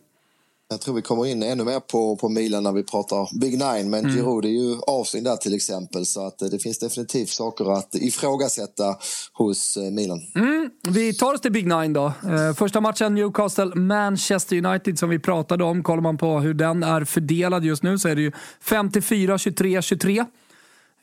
Jag 0.70 0.82
tror 0.82 0.96
vi 0.96 1.02
kommer 1.02 1.26
in 1.26 1.44
ännu 1.44 1.64
mer 1.64 1.80
på, 1.80 2.16
på 2.16 2.30
Milan 2.30 2.64
när 2.64 2.72
vi 2.72 2.84
pratar 2.84 3.40
Big 3.40 3.52
Nine, 3.52 3.90
men 3.90 4.00
mm. 4.00 4.16
Giroud 4.16 4.46
är 4.46 4.50
ju 4.50 4.80
avstängd 4.88 5.26
där 5.26 5.36
till 5.36 5.54
exempel. 5.54 6.06
Så 6.06 6.28
att 6.28 6.42
eh, 6.42 6.48
det 6.48 6.60
finns 6.60 6.80
definitivt 6.80 7.30
saker 7.30 7.74
att 7.74 7.96
ifrågasätta 7.96 8.96
hos 9.34 9.78
eh, 9.78 9.84
Milan. 9.84 10.22
Mm. 10.36 10.70
Vi 10.88 11.14
tar 11.14 11.34
oss 11.34 11.42
till 11.42 11.52
Big 11.52 11.68
Nine 11.68 11.94
då. 11.94 12.14
Första 12.58 12.82
matchen 12.82 13.18
Newcastle-Manchester 13.18 14.66
United 14.68 15.00
som 15.00 15.10
vi 15.10 15.20
pratade 15.20 15.64
om. 15.64 15.84
Kollar 15.84 16.02
man 16.02 16.18
på 16.18 16.40
hur 16.40 16.54
den 16.54 16.84
är 16.84 17.06
fördelad 17.06 17.66
just 17.66 17.84
nu 17.84 18.00
så 18.00 18.08
är 18.08 18.16
det 18.16 18.22
ju 18.22 18.32
54, 18.62 19.38
23, 19.38 19.82
23. 19.82 20.18
Eh, 20.20 20.26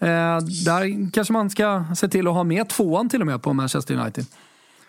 Eh, 0.03 0.39
där 0.65 1.11
kanske 1.13 1.33
man 1.33 1.51
ska 1.51 1.85
se 1.97 2.09
till 2.09 2.29
att 2.29 2.35
ha 2.35 2.45
med 2.45 2.69
tvåan 2.69 3.09
till 3.09 3.21
och 3.21 3.27
med 3.27 3.43
på 3.43 3.53
Manchester 3.53 3.95
United. 3.95 4.27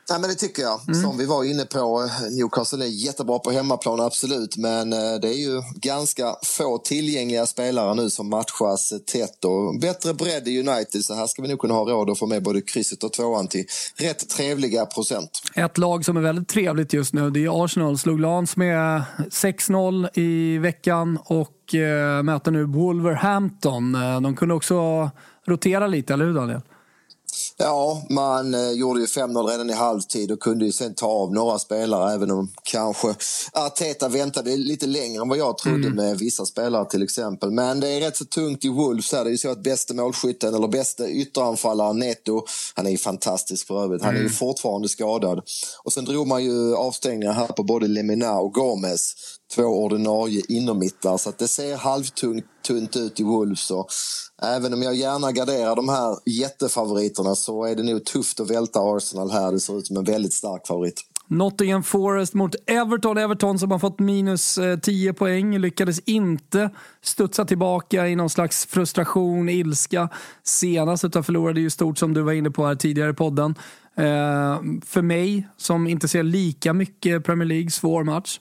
Ja, 0.10 0.20
men 0.20 0.30
det 0.30 0.36
tycker 0.36 0.62
jag. 0.62 0.80
Mm. 0.88 1.02
Som 1.02 1.18
vi 1.18 1.26
var 1.26 1.44
inne 1.44 1.66
på, 1.66 2.10
Newcastle 2.32 2.86
är 2.86 2.90
jättebra 2.90 3.40
på 3.40 3.52
hemmaplan, 3.52 4.00
absolut. 4.00 4.58
Men 4.58 4.94
eh, 4.94 5.16
det 5.22 5.28
är 5.28 5.40
ju 5.40 5.62
ganska 5.76 6.36
få 6.44 6.78
tillgängliga 6.78 7.46
spelare 7.46 7.96
nu 7.96 8.10
som 8.10 8.30
matchas 8.30 8.94
tätt. 9.06 9.46
Och 9.46 9.80
bättre 9.80 10.14
bredd 10.14 10.48
i 10.48 10.60
United, 10.60 11.06
så 11.06 11.14
här 11.14 11.28
ska 11.28 11.42
vi 11.42 11.48
nog 11.48 11.60
kunna 11.60 11.74
ha 11.74 11.86
råd 11.86 12.10
att 12.10 12.20
få 12.20 12.28
med 12.28 12.44
både 12.44 12.62
krysset 12.62 13.04
och 13.04 13.14
tvåan 13.14 13.48
till 13.48 13.66
rätt 13.96 14.30
trevliga 14.30 14.86
procent. 14.86 15.42
Ett 15.56 15.78
lag 15.78 16.06
som 16.06 16.18
är 16.18 16.22
väldigt 16.22 16.48
trevligt 16.48 16.94
just 16.94 17.14
nu, 17.14 17.30
det 17.30 17.46
är 17.46 17.66
Arsenal. 17.66 17.98
Slog 17.98 18.20
Lans 18.20 18.58
med 18.58 19.04
6-0 19.18 20.20
i 20.20 20.58
veckan 20.58 21.20
och 21.26 21.76
eh, 21.76 22.24
möter 22.24 22.52
nu 22.52 22.64
Wolverhampton. 22.64 23.96
Eh, 23.96 24.22
de 24.22 24.36
kunde 24.36 24.56
också 24.56 25.10
rotera 25.46 25.88
lite, 25.88 26.14
eller 26.14 26.26
hur 26.26 26.34
Daniel? 26.34 26.62
Ja, 27.58 28.04
man 28.10 28.54
eh, 28.54 28.72
gjorde 28.72 29.00
ju 29.00 29.06
5-0 29.06 29.48
redan 29.48 29.70
i 29.70 29.74
halvtid 29.74 30.32
och 30.32 30.40
kunde 30.40 30.66
ju 30.66 30.72
sen 30.72 30.96
ta 30.96 31.08
av 31.08 31.34
några 31.34 31.60
spelare 31.60 32.14
även 32.14 32.32
om 32.32 32.52
kanske 32.64 33.16
Arteta 33.54 34.10
väntade 34.10 34.58
lite 34.58 34.88
längre 34.88 35.22
än 35.22 35.30
vad 35.30 35.38
jag 35.38 35.58
trodde 35.58 35.88
mm. 35.88 35.96
med 35.96 36.18
vissa 36.18 36.46
spelare 36.46 36.86
till 36.86 37.04
exempel. 37.04 37.52
Men 37.52 37.80
det 37.80 37.88
är 37.88 38.02
rätt 38.02 38.18
så 38.18 38.26
tungt 38.26 38.66
i 38.66 38.70
Wolves 38.70 39.12
här. 39.12 39.24
Det 39.24 39.30
är 39.30 39.32
ju 39.32 39.38
så 39.38 39.52
att 39.52 39.64
bästa 39.64 39.94
målskytten 39.94 40.56
eller 40.56 40.68
bästa 40.68 41.10
ytteranfallaren 41.10 42.00
Neto, 42.00 42.46
han 42.76 42.86
är 42.86 42.92
ju 42.92 42.98
fantastisk 42.98 43.68
för 43.68 43.84
övrigt. 43.84 44.02
Han 44.02 44.14
är 44.14 44.20
ju 44.20 44.26
mm. 44.26 44.34
fortfarande 44.34 44.90
skadad. 44.90 45.42
Och 45.84 45.94
sen 45.94 46.06
drog 46.06 46.28
man 46.28 46.44
ju 46.44 46.76
avstängningar 46.76 47.34
här 47.34 47.48
på 47.48 47.64
både 47.64 47.88
Lemina 47.88 48.40
och 48.40 48.54
Gomez 48.54 49.14
två 49.56 49.64
ordinarie 49.64 50.42
innermittlar 50.50 51.18
så 51.18 51.30
att 51.30 51.38
det 51.38 51.48
ser 51.48 51.76
halvtungt 51.76 52.46
tunt 52.68 52.96
ut 52.96 53.20
i 53.20 53.24
Wolves. 53.24 53.72
Och 53.72 53.88
även 54.42 54.74
om 54.74 54.84
jag 54.84 54.96
gärna 54.96 55.32
garderar 55.32 55.76
de 55.76 55.90
här 55.90 56.18
jättefavoriterna 56.26 57.36
så 57.44 57.66
är 57.66 57.76
det 57.76 57.84
nog 57.84 58.06
tufft 58.06 58.40
att 58.40 58.52
välta 58.52 58.80
Arsenal 58.80 59.32
här. 59.32 59.52
Det 59.52 59.60
ser 59.60 59.78
ut 59.80 59.88
som 59.88 59.98
en 59.98 60.04
väldigt 60.04 60.34
stark 60.34 60.68
favorit. 60.68 61.02
Nottingham 61.28 61.84
Forest 61.84 62.34
mot 62.34 62.56
Everton. 62.68 63.18
Everton 63.18 63.60
som 63.60 63.72
har 63.72 63.80
fått 63.80 64.00
minus 64.00 64.58
eh, 64.58 64.80
10 64.80 65.14
poäng 65.14 65.58
lyckades 65.58 66.00
inte 66.00 66.70
studsa 67.02 67.46
tillbaka 67.46 68.08
i 68.08 68.16
någon 68.16 68.30
slags 68.30 68.66
frustration, 68.66 69.50
ilska 69.50 70.10
senast 70.44 71.06
utan 71.06 71.24
förlorade 71.24 71.62
ju 71.62 71.70
stort 71.70 71.98
som 71.98 72.14
du 72.14 72.22
var 72.22 72.34
inne 72.34 72.52
på 72.52 72.66
här 72.66 72.76
tidigare 72.76 73.12
i 73.12 73.14
podden. 73.14 73.56
Eh, 73.96 74.60
för 74.86 75.02
mig 75.02 75.48
som 75.58 75.88
inte 75.88 76.08
ser 76.08 76.24
lika 76.24 76.74
mycket 76.74 77.24
Premier 77.24 77.48
League, 77.48 77.70
svår 77.70 78.04
match 78.04 78.40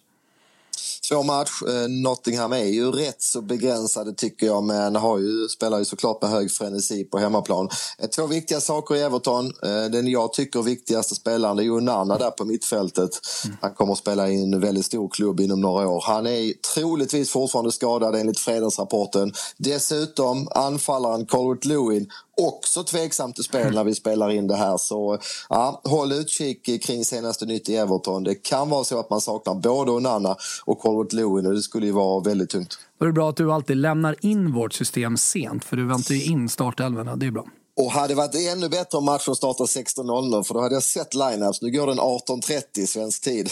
svår 1.12 1.25
match. 1.25 1.62
Eh, 1.68 1.88
Nottingham 1.88 2.53
är 2.53 2.64
ju 2.64 2.90
rätt 2.90 3.22
så 3.22 3.42
begränsade 3.42 4.14
tycker 4.14 4.46
jag 4.46 4.62
men 4.64 4.96
har 4.96 5.18
ju, 5.18 5.48
spelar 5.48 5.79
ju 5.79 5.85
såklart 5.85 6.22
med 6.22 6.31
hög 6.31 6.53
frenesi 6.53 7.05
på 7.05 7.18
hemmaplan. 7.18 7.68
Eh, 7.98 8.09
två 8.09 8.27
viktiga 8.27 8.61
saker 8.61 8.94
i 8.94 9.01
Everton. 9.01 9.46
Eh, 9.62 9.85
den 9.90 10.09
jag 10.09 10.33
tycker 10.33 10.62
viktigaste 10.62 11.14
spelaren 11.14 11.59
är 11.59 11.62
ju 11.62 11.81
Nana 11.81 12.18
där 12.18 12.31
på 12.31 12.44
mittfältet. 12.44 13.11
Mm. 13.44 13.57
Han 13.61 13.75
kommer 13.75 13.92
att 13.92 13.98
spela 13.98 14.29
i 14.29 14.42
en 14.42 14.61
väldigt 14.61 14.87
stor 14.87 15.09
klubb 15.09 15.40
inom 15.40 15.61
några 15.61 15.88
år. 15.88 16.05
Han 16.07 16.27
är 16.27 16.53
troligtvis 16.75 17.31
fortfarande 17.31 17.72
skadad 17.72 18.14
enligt 18.14 18.38
fredagsrapporten. 18.38 19.33
Dessutom 19.57 20.48
anfallaren 20.51 21.27
Colbert 21.27 21.64
Lewin 21.64 22.11
också 22.40 22.85
tveksamt 22.85 23.38
att 23.38 23.45
spela 23.45 23.71
när 23.71 23.85
vi 23.85 23.95
spelar 23.95 24.31
in 24.31 24.47
det 24.47 24.57
här. 24.57 24.77
Så 24.77 25.18
ja, 25.49 25.81
håll 25.85 26.12
utkik 26.12 26.85
kring 26.85 27.05
senaste 27.05 27.47
nytt 27.47 27.68
i 27.68 27.77
Everton. 27.77 28.25
Det 28.25 28.35
kan 28.35 28.68
vara 28.68 28.85
så 28.85 29.01
att 29.01 29.11
man 29.11 29.21
saknar 29.21 29.55
både 29.55 29.90
Onana 29.90 30.37
och 30.64 30.79
Colbert 30.79 31.12
Lewin 31.12 31.47
och 31.47 31.53
det 31.53 31.62
skulle 31.62 31.87
ju 31.87 31.92
vara 31.92 32.21
väldigt 32.21 32.51
tungt. 32.51 32.79
Då 32.99 33.05
är 33.05 33.07
det 33.07 33.12
bra 33.12 33.29
att 33.29 33.37
du 33.37 33.53
alltid 33.53 33.77
lämnar 33.77 34.16
in 34.21 34.53
vårt 34.53 34.73
system 34.73 35.16
sent 35.16 35.64
för 35.64 35.77
du 35.77 35.87
väntar 35.87 36.14
ju 36.14 36.25
in 36.25 36.49
startelvorna. 36.49 37.16
Det 37.16 37.27
är 37.27 37.31
bra. 37.31 37.47
Och 37.76 37.92
hade 37.92 38.14
varit 38.14 38.35
ännu 38.35 38.68
bättre 38.68 38.98
om 38.98 39.04
matchen 39.04 39.35
startar 39.35 39.64
16.00 39.64 40.42
för 40.42 40.54
då 40.54 40.61
hade 40.61 40.74
jag 40.74 40.82
sett 40.82 41.14
lineups. 41.14 41.62
Nu 41.62 41.70
går 41.70 41.87
den 41.87 41.98
18.30 41.98 42.87
svensk 42.87 43.22
tid. 43.22 43.50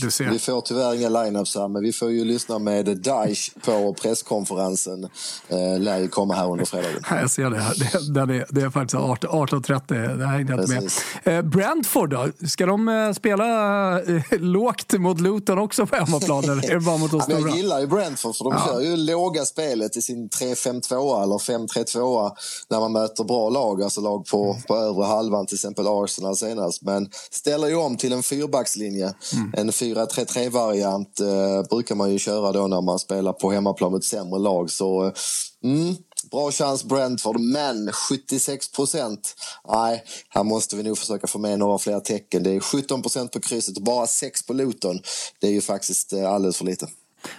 Du 0.00 0.10
ser. 0.10 0.30
vi 0.30 0.38
får 0.38 0.60
tyvärr 0.60 0.94
inga 0.94 1.08
lineups 1.08 1.56
här 1.56 1.68
men 1.68 1.82
vi 1.82 1.92
får 1.92 2.10
ju 2.10 2.24
lyssna 2.24 2.58
med 2.58 2.98
Daesh 2.98 3.50
på 3.64 3.94
presskonferensen. 3.94 5.04
Eh, 5.48 5.78
lär 5.78 5.98
ju 5.98 6.08
komma 6.08 6.34
här 6.34 6.50
under 6.50 6.64
fredagen. 6.64 7.02
Jag 7.10 7.30
ser 7.30 7.50
det. 7.50 7.56
Det, 7.56 8.26
det, 8.26 8.34
är, 8.36 8.46
det 8.50 8.60
är 8.60 8.70
faktiskt 8.70 8.94
18.30. 8.94 10.16
Det 10.18 10.26
här 10.26 10.32
jag 10.32 10.40
inte 10.40 10.80
med. 11.24 11.38
Eh, 11.38 11.42
Brentford 11.42 12.10
då? 12.10 12.28
Ska 12.48 12.66
de 12.66 12.88
eh, 12.88 13.12
spela 13.12 14.00
eh, 14.02 14.22
lågt 14.30 14.92
mot 14.92 15.20
Luton 15.20 15.58
också 15.58 15.86
på 15.86 15.96
hemmaplan 15.96 16.44
eller 16.44 16.70
är 16.70 16.74
det 16.74 16.80
bara 16.80 16.96
mot 16.96 17.10
de 17.10 17.20
stora? 17.20 17.38
Jag 17.38 17.56
gillar 17.56 17.80
ju 17.80 17.86
Brentford 17.86 18.36
för 18.36 18.44
de 18.44 18.52
ja. 18.52 18.66
kör 18.66 18.80
ju 18.80 18.96
låga 18.96 19.44
spelet 19.44 19.96
i 19.96 20.02
sin 20.02 20.28
3-5-2 20.28 21.22
eller 21.22 21.38
5-3-2 21.38 22.30
när 22.68 22.80
man 22.80 22.92
möter 22.92 23.24
bra 23.32 23.50
lag, 23.50 23.82
alltså 23.82 24.00
lag 24.00 24.26
på, 24.26 24.56
på 24.68 24.76
övre 24.76 25.04
halvan, 25.04 25.46
till 25.46 25.54
exempel 25.54 25.86
Arsenal 25.88 26.36
senast. 26.36 26.82
Men 26.82 27.10
ställer 27.30 27.68
ju 27.68 27.76
om 27.76 27.96
till 27.96 28.12
en 28.12 28.22
fyrbackslinje. 28.22 29.14
Mm. 29.32 29.52
En 29.56 29.70
4-3-3-variant 29.70 31.20
eh, 31.20 31.62
brukar 31.70 31.94
man 31.94 32.12
ju 32.12 32.18
köra 32.18 32.52
då 32.52 32.66
när 32.66 32.80
man 32.80 32.98
spelar 32.98 33.32
på 33.32 33.50
hemmaplan 33.50 33.92
mot 33.92 34.04
sämre 34.04 34.38
lag. 34.38 34.70
Så 34.70 35.06
eh, 35.06 35.12
mm, 35.64 35.96
Bra 36.30 36.50
chans 36.52 36.84
Brentford, 36.84 37.40
men 37.40 37.92
76 37.92 38.72
procent. 38.72 39.34
Nej, 39.68 40.04
här 40.28 40.44
måste 40.44 40.76
vi 40.76 40.82
nog 40.82 40.98
försöka 40.98 41.26
få 41.26 41.38
med 41.38 41.58
några 41.58 41.78
fler 41.78 42.00
tecken. 42.00 42.42
Det 42.42 42.50
är 42.50 42.60
17 42.60 43.02
procent 43.02 43.32
på 43.32 43.40
krysset 43.40 43.76
och 43.76 43.82
bara 43.82 44.06
6 44.06 44.46
på 44.46 44.52
Luton. 44.52 45.00
Det 45.40 45.46
är 45.46 45.50
ju 45.50 45.60
faktiskt 45.60 46.12
eh, 46.12 46.32
alldeles 46.32 46.56
för 46.56 46.64
lite. 46.64 46.86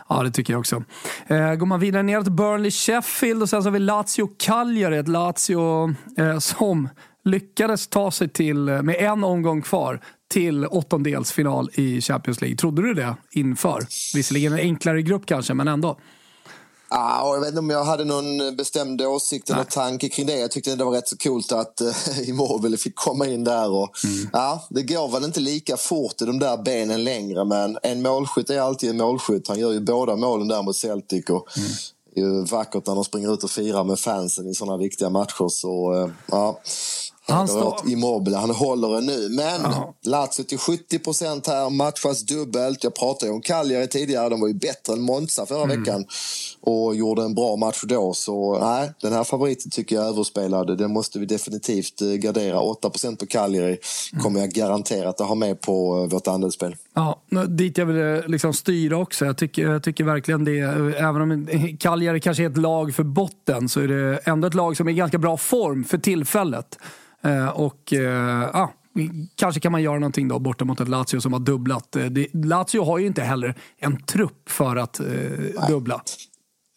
Ja, 0.10 0.24
det 0.24 0.32
tycker 0.32 0.54
jag 0.54 0.60
också. 0.60 0.84
Eh, 1.28 1.54
går 1.54 1.65
man 1.65 1.80
vidare 1.80 2.04
ner 2.04 2.22
till 2.22 2.32
Burnley-Sheffield 2.32 3.41
och 3.41 3.50
sen 3.50 3.63
så 3.63 3.69
har 3.69 3.74
vi 3.74 3.80
Lazio-Cagliari. 3.80 5.00
Ett 5.00 5.08
Lazio 5.08 5.96
eh, 6.17 6.39
som 6.39 6.89
lyckades 7.26 7.88
ta 7.88 8.12
sig 8.12 8.30
till, 8.30 8.69
eh, 8.69 8.82
med 8.82 8.96
en 8.96 9.24
omgång 9.24 9.62
kvar, 9.62 10.00
till 10.34 10.65
åttondelsfinal 10.65 11.69
i 11.74 12.02
Champions 12.02 12.41
League. 12.41 12.58
Trodde 12.58 12.82
du 12.82 12.93
det 12.93 13.15
inför? 13.32 13.80
Visserligen 14.15 14.54
en 14.54 14.60
enklare 14.60 15.02
grupp 15.02 15.26
kanske, 15.26 15.54
men 15.54 15.67
ändå. 15.67 16.00
Ah, 16.95 17.34
jag 17.34 17.39
vet 17.39 17.49
inte 17.49 17.60
om 17.60 17.69
jag 17.69 17.84
hade 17.84 18.06
någon 18.06 18.56
bestämd 18.56 19.01
åsikt 19.01 19.49
eller 19.49 19.63
tanke 19.63 20.10
kring 20.10 20.25
det. 20.25 20.38
Jag 20.38 20.51
tyckte 20.51 20.75
det 20.75 20.84
var 20.84 20.91
rätt 20.91 21.08
så 21.08 21.17
coolt 21.17 21.51
att 21.51 21.82
uh, 21.82 22.29
Immobile 22.29 22.77
fick 22.77 22.95
komma 22.95 23.27
in 23.27 23.43
där. 23.43 23.71
Och, 23.71 24.03
mm. 24.03 24.29
ja, 24.34 24.67
det 24.69 24.84
går 24.84 25.08
väl 25.08 25.23
inte 25.23 25.39
lika 25.39 25.77
fort 25.77 26.21
i 26.21 26.25
de 26.25 26.39
där 26.39 26.58
benen 26.58 27.03
längre 27.03 27.45
men 27.45 27.77
en 27.84 28.01
målskytt 28.01 28.49
är 28.49 28.60
alltid 28.60 28.89
en 28.89 28.97
målskytt. 28.97 29.47
Han 29.47 29.60
gör 29.60 29.71
ju 29.71 29.79
båda 29.79 30.15
målen 30.15 30.47
där 30.47 30.62
mot 30.62 30.75
Celtic. 30.75 31.29
Och, 31.29 31.58
mm. 31.58 31.69
Det 32.15 32.21
är 32.21 32.25
ju 32.25 32.43
vackert 32.43 32.88
när 32.88 32.95
de 32.95 33.03
springer 33.03 33.34
ut 33.34 33.43
och 33.43 33.51
firar 33.51 33.84
med 33.84 33.99
fansen 33.99 34.47
i 34.47 34.53
sådana 34.53 34.77
viktiga 34.77 35.10
matcher. 35.10 35.49
Så, 35.49 35.93
uh, 35.93 36.10
ja. 36.25 36.60
Han 37.27 37.47
står... 37.47 37.79
Immobile, 37.88 38.38
han 38.38 38.49
håller 38.49 38.89
den 38.89 39.05
nu. 39.05 39.29
Men 39.29 39.62
ja. 39.62 39.93
Lazio 40.03 40.43
till 40.43 40.57
70 40.57 40.99
procent 40.99 41.47
här, 41.47 41.69
matchas 41.69 42.21
dubbelt. 42.21 42.83
Jag 42.83 42.95
pratade 42.95 43.25
ju 43.25 43.36
om 43.36 43.41
Cagliari 43.41 43.88
tidigare, 43.88 44.29
de 44.29 44.41
var 44.41 44.47
ju 44.47 44.53
bättre 44.53 44.93
än 44.93 45.01
Monza 45.01 45.45
förra 45.45 45.63
mm. 45.63 45.79
veckan 45.79 46.05
och 46.62 46.95
gjorde 46.95 47.23
en 47.23 47.36
bra 47.36 47.55
match 47.55 47.81
då. 47.83 48.13
Så 48.13 48.59
nej, 48.59 48.91
den 49.01 49.13
här 49.13 49.23
favoriten 49.23 49.71
tycker 49.71 49.95
jag 49.95 50.05
är 50.05 50.09
överspelad. 50.09 50.77
Den 50.77 50.93
måste 50.93 51.19
vi 51.19 51.25
definitivt 51.25 52.01
eh, 52.01 52.07
gardera. 52.07 52.59
8 52.59 52.89
procent 52.89 53.19
på 53.19 53.25
Cagliari 53.25 53.77
kommer 54.21 54.39
jag 54.39 54.49
garanterat 54.49 55.21
att 55.21 55.27
ha 55.27 55.36
med 55.36 55.62
på 55.62 55.97
eh, 55.97 56.09
vårt 56.09 56.27
andelsspel. 56.27 56.75
Ja, 56.95 57.21
dit 57.47 57.77
jag 57.77 57.86
vill 57.86 58.23
eh, 58.23 58.27
liksom 58.27 58.53
styra 58.53 58.97
också. 58.97 59.25
Jag 59.25 59.38
tycker, 59.38 59.69
jag 59.69 59.84
tycker 59.84 60.03
verkligen 60.03 60.45
det. 60.45 60.60
Även 60.97 61.21
om 61.21 61.47
Cagliari 61.79 62.19
kanske 62.19 62.43
är 62.43 62.49
ett 62.49 62.58
lag 62.58 62.95
för 62.95 63.03
botten 63.03 63.69
så 63.69 63.79
är 63.79 63.88
det 63.88 64.17
ändå 64.17 64.47
ett 64.47 64.53
lag 64.53 64.77
som 64.77 64.88
är 64.88 64.91
i 64.91 64.95
ganska 64.95 65.17
bra 65.17 65.38
form 65.38 65.84
för 65.84 65.97
tillfället. 65.97 66.79
Och 67.53 67.93
ja, 68.53 68.73
kanske 69.36 69.62
kan 69.62 69.71
man 69.71 69.82
göra 69.82 69.99
någonting 69.99 70.27
då 70.27 70.39
borta 70.39 70.65
mot 70.65 70.79
ett 70.79 70.88
Lazio 70.88 71.19
som 71.19 71.34
har 71.34 71.39
dubblat. 71.39 71.91
Det, 71.91 72.27
Lazio 72.34 72.84
har 72.84 72.97
ju 72.97 73.08
inte 73.08 73.21
heller 73.21 73.56
en 73.77 74.03
trupp 74.03 74.49
för 74.49 74.75
att 74.75 74.99
eh, 74.99 75.67
dubbla. 75.69 76.01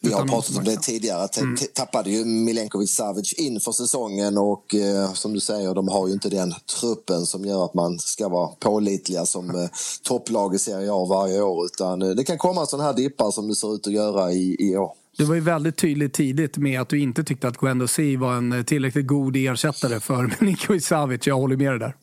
Vi 0.08 0.12
har 0.14 0.26
pratat 0.26 0.56
om 0.56 0.64
det 0.64 0.76
tidigare. 0.76 1.28
Mm. 1.38 1.56
Tappade 1.74 2.10
ju 2.10 2.24
Milenkovic 2.24 2.94
Savic 2.94 3.32
inför 3.32 3.72
säsongen 3.72 4.38
och 4.38 4.74
eh, 4.74 5.12
som 5.12 5.32
du 5.32 5.40
säger, 5.40 5.74
de 5.74 5.88
har 5.88 6.06
ju 6.06 6.12
inte 6.12 6.28
den 6.28 6.54
truppen 6.80 7.26
som 7.26 7.44
gör 7.44 7.64
att 7.64 7.74
man 7.74 7.98
ska 7.98 8.28
vara 8.28 8.48
pålitliga 8.48 9.26
som 9.26 9.50
eh, 9.50 9.70
topplag 10.02 10.54
i 10.54 10.58
Serie 10.58 10.92
A 10.92 11.04
varje 11.04 11.42
år. 11.42 11.64
Utan 11.64 12.02
eh, 12.02 12.08
det 12.08 12.24
kan 12.24 12.38
komma 12.38 12.66
sådana 12.66 12.84
här 12.84 12.94
dippar 12.94 13.30
som 13.30 13.48
det 13.48 13.54
ser 13.54 13.74
ut 13.74 13.86
att 13.86 13.92
göra 13.92 14.32
i, 14.32 14.56
i 14.58 14.76
år. 14.76 14.92
Du 15.16 15.24
var 15.24 15.34
ju 15.34 15.40
väldigt 15.40 15.76
tydlig 15.76 16.12
tidigt 16.12 16.56
med 16.56 16.80
att 16.80 16.88
du 16.88 17.00
inte 17.00 17.24
tyckte 17.24 17.48
att 17.48 17.56
Gwendo 17.56 17.88
C 17.88 18.16
var 18.16 18.34
en 18.34 18.64
tillräckligt 18.64 19.06
god 19.06 19.36
ersättare 19.36 20.00
för 20.00 20.36
Milenkovic 20.40 20.86
Savic. 20.86 21.26
Jag 21.26 21.36
håller 21.36 21.56
med 21.56 21.72
dig 21.72 21.78
där. 21.78 21.94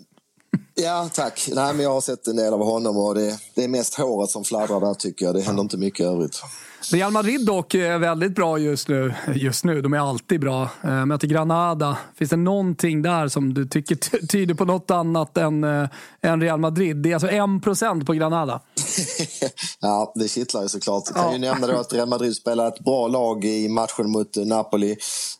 Ja, 0.76 1.10
tack. 1.14 1.50
Nej, 1.56 1.74
men 1.74 1.84
jag 1.84 1.94
har 1.94 2.02
sett 2.02 2.28
en 2.28 2.36
del 2.36 2.54
av 2.54 2.64
honom 2.64 2.98
och 2.98 3.16
det, 3.16 3.40
det 3.56 3.64
är 3.64 3.68
mest 3.68 3.96
håret 3.96 4.30
som 4.30 4.44
fladdrar 4.44 4.80
där 4.80 4.94
tycker 4.94 5.26
jag. 5.26 5.36
Det 5.36 5.42
händer 5.42 5.64
inte 5.64 5.78
mycket 5.78 6.06
övrigt. 6.06 6.42
Real 6.92 7.12
Madrid 7.12 7.46
dock 7.46 7.74
är 7.74 7.98
väldigt 7.98 8.36
bra 8.36 8.58
just 8.58 8.88
nu. 8.88 9.14
Just 9.36 9.66
nu, 9.66 9.82
de 9.82 9.94
är 9.94 10.10
alltid 10.10 10.40
bra. 10.40 10.70
Eh, 10.84 11.06
möter 11.06 11.28
Granada. 11.28 11.98
Finns 12.16 12.30
det 12.30 12.36
någonting 12.36 13.02
där 13.02 13.28
som 13.28 13.54
du 13.54 13.66
tycker 13.66 13.96
tyder 14.28 14.54
på 14.54 14.66
något 14.66 14.92
annat 14.92 15.38
än, 15.38 15.64
eh, 15.64 15.90
än 16.22 16.42
Real 16.42 16.60
Madrid? 16.60 16.98
Det 16.98 17.10
är 17.10 17.14
alltså 17.14 17.28
1% 17.28 18.06
på 18.06 18.14
Granada. 18.14 18.62
ja, 19.80 20.12
det 20.16 20.28
kittlar 20.28 20.62
ju 20.62 20.70
såklart. 20.70 21.04
Jag 21.08 21.16
kan 21.16 21.26
ja. 21.26 21.34
ju 21.34 21.40
nämna 21.40 21.68
då 21.68 21.78
att 21.78 21.94
Real 21.94 22.08
Madrid 22.08 22.36
spelar 22.36 22.68
ett 22.68 22.80
bra 22.80 23.08
lag 23.08 23.46
i 23.46 23.70
matchen 23.70 24.12
mot 24.12 24.36
Napoli. 24.36 24.98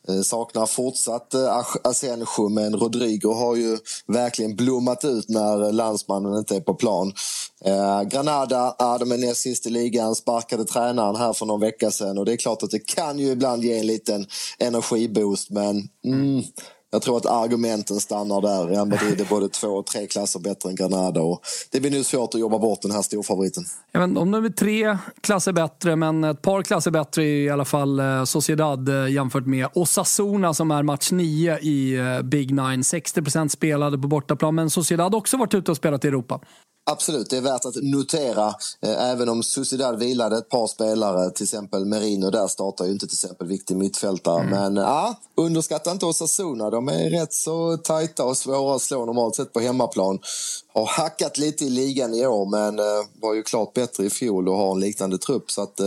Eh, 0.08 0.22
saknar 0.22 0.66
fortsatt 0.66 1.36
Asensio, 1.84 2.50
men 2.50 2.76
Rodrigo 2.76 3.34
har 3.34 3.56
ju 3.56 3.78
verkligen 4.08 4.56
blommat 4.56 5.06
ut 5.06 5.30
när 5.30 5.72
landsmannen 5.72 6.38
inte 6.38 6.56
är 6.56 6.62
på 6.62 6.74
plan. 6.74 7.14
Eh, 7.66 8.02
Granada, 8.02 8.76
ja, 8.80 8.98
de 8.98 9.12
är 9.12 9.18
näst 9.18 9.42
sist 9.42 9.66
i 9.66 9.70
ligan, 9.70 10.16
sparkade 10.16 10.66
tränaren 10.66 11.16
här 11.16 11.34
för 11.34 11.46
någon 11.46 11.60
vecka 11.60 11.92
sedan 11.92 12.18
och 12.18 12.26
det 12.26 12.34
är 12.34 12.38
klart 12.38 12.64
att 12.64 12.72
det 12.72 12.80
kan 12.80 13.20
ju 13.20 13.32
ibland 13.32 13.64
ge 13.64 13.80
en 13.80 13.88
liten 13.88 14.26
energiboost 14.60 15.50
men 15.50 15.90
mm, 16.06 16.44
jag 16.94 17.02
tror 17.02 17.18
att 17.18 17.26
argumenten 17.26 18.00
stannar 18.00 18.42
där. 18.42 18.68
Real 18.68 18.88
Madrid 18.88 19.22
är 19.22 19.26
både 19.26 19.50
två 19.50 19.68
och 19.68 19.86
tre 19.86 20.08
klasser 20.08 20.40
bättre 20.40 20.70
än 20.70 20.76
Granada 20.76 21.22
och 21.22 21.42
det 21.72 21.80
blir 21.80 21.92
nu 21.92 22.04
svårt 22.04 22.34
att 22.34 22.40
jobba 22.40 22.60
bort 22.60 22.82
den 22.82 22.92
här 22.92 23.02
storfavoriten. 23.02 23.64
Jag 23.92 24.00
vet 24.00 24.08
inte 24.08 24.22
om 24.22 24.32
de 24.32 24.46
är 24.46 24.50
tre 24.50 24.98
klasser 25.22 25.52
bättre, 25.52 25.96
men 25.96 26.24
ett 26.24 26.42
par 26.42 26.62
klasser 26.62 26.92
bättre 26.92 27.24
i 27.24 27.50
alla 27.50 27.66
fall 27.66 28.00
eh, 28.00 28.24
Sociedad 28.24 28.90
eh, 28.90 29.12
jämfört 29.12 29.46
med 29.46 29.68
Osasuna 29.74 30.54
som 30.54 30.72
är 30.72 30.84
match 30.84 31.12
nio 31.12 31.60
i 31.60 31.98
eh, 31.98 32.22
Big 32.22 32.52
Nine. 32.52 32.82
60% 32.82 33.48
spelade 33.48 33.98
på 33.98 34.08
bortaplan, 34.08 34.56
men 34.56 34.70
Sociedad 34.70 35.14
har 35.14 35.20
också 35.20 35.38
varit 35.38 35.54
ute 35.54 35.72
och 35.72 35.78
spelat 35.78 36.06
i 36.06 36.08
Europa. 36.08 36.40
Absolut, 36.86 37.30
det 37.30 37.38
är 37.38 37.42
värt 37.42 37.66
att 37.66 37.76
notera. 37.76 38.48
Eh, 38.82 39.10
även 39.10 39.30
om 39.30 39.44
Sociedad 39.44 40.00
vilade 40.00 40.38
ett 40.38 40.50
par 40.50 40.68
spelare, 40.68 41.30
till 41.30 41.44
exempel 41.44 41.86
Merino, 41.86 42.30
där 42.30 42.48
startar 42.48 42.86
ju 42.86 42.92
inte 42.92 43.08
till 43.08 43.16
exempel 43.16 43.48
viktig 43.48 43.78
mittfältare. 43.78 44.40
Mm. 44.40 44.50
Men 44.50 44.84
ja, 44.84 45.16
underskatta 45.36 45.92
inte 45.92 46.06
Osasuna. 46.06 46.70
De 46.70 46.88
är 46.88 47.10
rätt 47.10 47.34
så 47.34 47.78
tajta 47.78 48.24
och 48.24 48.38
svåra 48.38 48.76
att 48.76 48.82
slå 48.82 49.06
normalt 49.06 49.36
sett 49.36 49.54
på 49.54 49.60
hemmaplan. 49.60 50.20
Har 50.74 50.86
hackat 50.86 51.38
lite 51.38 51.66
i 51.66 51.70
ligan 51.70 52.14
i 52.14 52.26
år, 52.26 52.46
men 52.46 52.80
eh, 52.80 53.06
var 53.22 53.34
ju 53.34 53.44
klart 53.44 53.74
bättre 53.74 54.06
i 54.06 54.10
fjol 54.10 54.50
och 54.50 54.58
har 54.58 54.72
en 54.72 54.80
liknande 54.80 55.18
trupp. 55.18 55.52
Så 55.52 55.62
att 55.62 55.80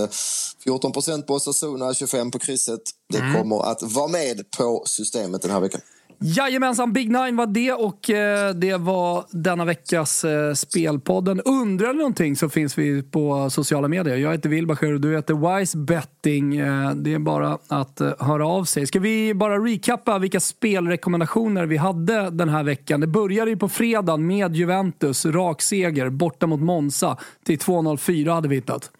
14 0.64 0.92
eh, 1.08 1.18
på 1.18 1.34
Osasuna, 1.34 1.94
25 1.94 2.30
på 2.30 2.38
krysset. 2.38 2.82
Det 3.12 3.18
mm. 3.18 3.34
kommer 3.34 3.70
att 3.70 3.82
vara 3.82 4.08
med 4.08 4.50
på 4.58 4.82
systemet 4.86 5.42
den 5.42 5.50
här 5.50 5.60
veckan. 5.60 5.80
Jajamensan, 6.18 6.92
Big 6.92 7.10
Nine 7.10 7.36
var 7.36 7.46
det 7.46 7.72
och 7.72 8.10
eh, 8.10 8.54
det 8.54 8.76
var 8.76 9.24
denna 9.30 9.64
veckas 9.64 10.24
eh, 10.24 10.54
Spelpodden. 10.54 11.40
Undrar 11.40 11.92
ni 11.92 11.98
någonting 11.98 12.36
så 12.36 12.48
finns 12.48 12.78
vi 12.78 13.02
på 13.02 13.50
sociala 13.50 13.88
medier. 13.88 14.16
Jag 14.16 14.32
heter 14.32 14.48
Wilbacher 14.48 14.94
och 14.94 15.00
du 15.00 15.16
heter 15.16 15.58
Wise 15.58 15.78
Betting. 15.78 16.56
Eh, 16.56 16.90
det 16.90 17.14
är 17.14 17.18
bara 17.18 17.58
att 17.68 18.00
eh, 18.00 18.12
höra 18.18 18.46
av 18.46 18.64
sig. 18.64 18.86
Ska 18.86 19.00
vi 19.00 19.34
bara 19.34 19.58
recappa 19.58 20.18
vilka 20.18 20.40
spelrekommendationer 20.40 21.66
vi 21.66 21.76
hade 21.76 22.30
den 22.30 22.48
här 22.48 22.62
veckan? 22.62 23.00
Det 23.00 23.06
började 23.06 23.50
ju 23.50 23.56
på 23.56 23.68
fredagen 23.68 24.26
med 24.26 24.56
Juventus, 24.56 25.26
rak 25.26 25.62
seger 25.62 26.08
borta 26.08 26.46
mot 26.46 26.60
Monza 26.60 27.16
till 27.44 27.58
2-0-4 27.58 28.34
hade 28.34 28.48
vi 28.48 28.54
hittat. 28.54 28.90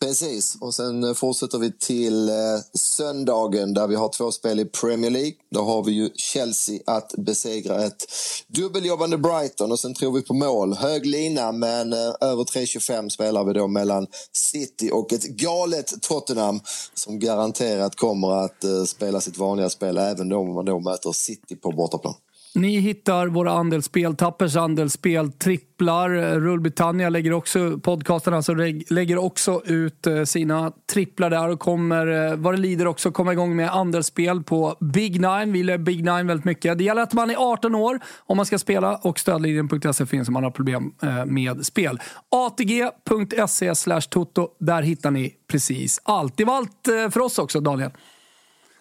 Precis, 0.00 0.56
och 0.60 0.74
sen 0.74 1.04
eh, 1.04 1.14
fortsätter 1.14 1.58
vi 1.58 1.72
till 1.72 2.28
eh, 2.28 2.34
söndagen 2.74 3.74
där 3.74 3.86
vi 3.86 3.94
har 3.94 4.08
två 4.08 4.32
spel 4.32 4.60
i 4.60 4.64
Premier 4.64 5.10
League. 5.10 5.32
Då 5.50 5.62
har 5.62 5.84
vi 5.84 5.92
ju 5.92 6.10
Chelsea 6.14 6.80
att 6.86 7.14
besegra 7.18 7.84
ett 7.84 8.04
dubbeljobbande 8.46 9.18
Brighton 9.18 9.72
och 9.72 9.80
sen 9.80 9.94
tror 9.94 10.12
vi 10.12 10.22
på 10.22 10.34
mål. 10.34 10.74
Hög 10.74 11.06
lina 11.06 11.52
men 11.52 11.92
eh, 11.92 11.98
över 12.20 12.44
3.25 12.44 13.08
spelar 13.08 13.44
vi 13.44 13.52
då 13.52 13.68
mellan 13.68 14.06
City 14.32 14.90
och 14.92 15.12
ett 15.12 15.24
galet 15.24 16.02
Tottenham 16.02 16.60
som 16.94 17.18
garanterat 17.18 17.96
kommer 17.96 18.44
att 18.44 18.88
spela 18.88 19.20
sitt 19.20 19.38
vanliga 19.38 19.68
spel 19.70 19.98
även 19.98 20.28
då 20.28 20.38
om 20.38 20.54
man 20.54 20.64
då 20.64 20.80
möter 20.80 21.12
City 21.12 21.56
på 21.56 21.70
bortaplan. 21.70 22.14
Ni 22.54 22.80
hittar 22.80 23.26
våra 23.26 23.52
andelsspel, 23.52 24.16
Tappers 24.16 24.56
andelsspel, 24.56 25.32
tripplar. 25.32 26.10
Rull 26.40 26.60
Britannia 26.60 27.08
lägger 27.08 27.32
också, 27.32 27.78
podcasten 27.78 28.34
alltså, 28.34 28.54
lägger 28.90 29.18
också 29.18 29.62
ut 29.64 30.06
eh, 30.06 30.24
sina 30.24 30.72
tripplar 30.92 31.30
där 31.30 31.48
och 31.48 31.60
kommer, 31.60 32.30
eh, 32.30 32.36
vad 32.36 32.54
det 32.54 32.60
lider, 32.60 32.86
också 32.86 33.10
komma 33.10 33.32
igång 33.32 33.56
med 33.56 33.74
andelsspel 33.74 34.42
på 34.42 34.76
Big 34.80 35.20
Nine. 35.20 35.52
Vi 35.52 35.58
gillar 35.58 35.78
Big 35.78 36.04
Nine 36.04 36.26
väldigt 36.26 36.44
mycket. 36.44 36.78
Det 36.78 36.84
gäller 36.84 37.02
att 37.02 37.12
man 37.12 37.30
är 37.30 37.52
18 37.52 37.74
år 37.74 38.00
om 38.18 38.36
man 38.36 38.46
ska 38.46 38.58
spela 38.58 38.96
och 38.96 39.18
stödlinjen.se 39.18 40.06
finns 40.06 40.28
om 40.28 40.34
man 40.34 40.44
har 40.44 40.50
problem 40.50 40.94
eh, 41.02 41.24
med 41.24 41.66
spel. 41.66 42.00
ATG.se 42.28 43.74
slash 43.74 44.00
Toto, 44.00 44.48
där 44.58 44.82
hittar 44.82 45.10
ni 45.10 45.34
precis 45.50 46.00
allt. 46.02 46.36
Det 46.36 46.44
var 46.44 46.56
allt 46.56 47.12
för 47.12 47.20
oss 47.20 47.38
också, 47.38 47.60
Daniel. 47.60 47.90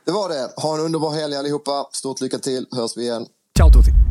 Det 0.05 0.12
var 0.12 0.29
det. 0.29 0.62
Ha 0.62 0.75
en 0.75 0.81
underbar 0.81 1.12
helg 1.12 1.36
allihopa. 1.36 1.88
Stort 1.91 2.21
lycka 2.21 2.38
till. 2.39 2.67
Hörs 2.71 2.97
vi 2.97 3.01
igen. 3.01 3.25
Ciao 3.62 3.69
a 3.69 4.11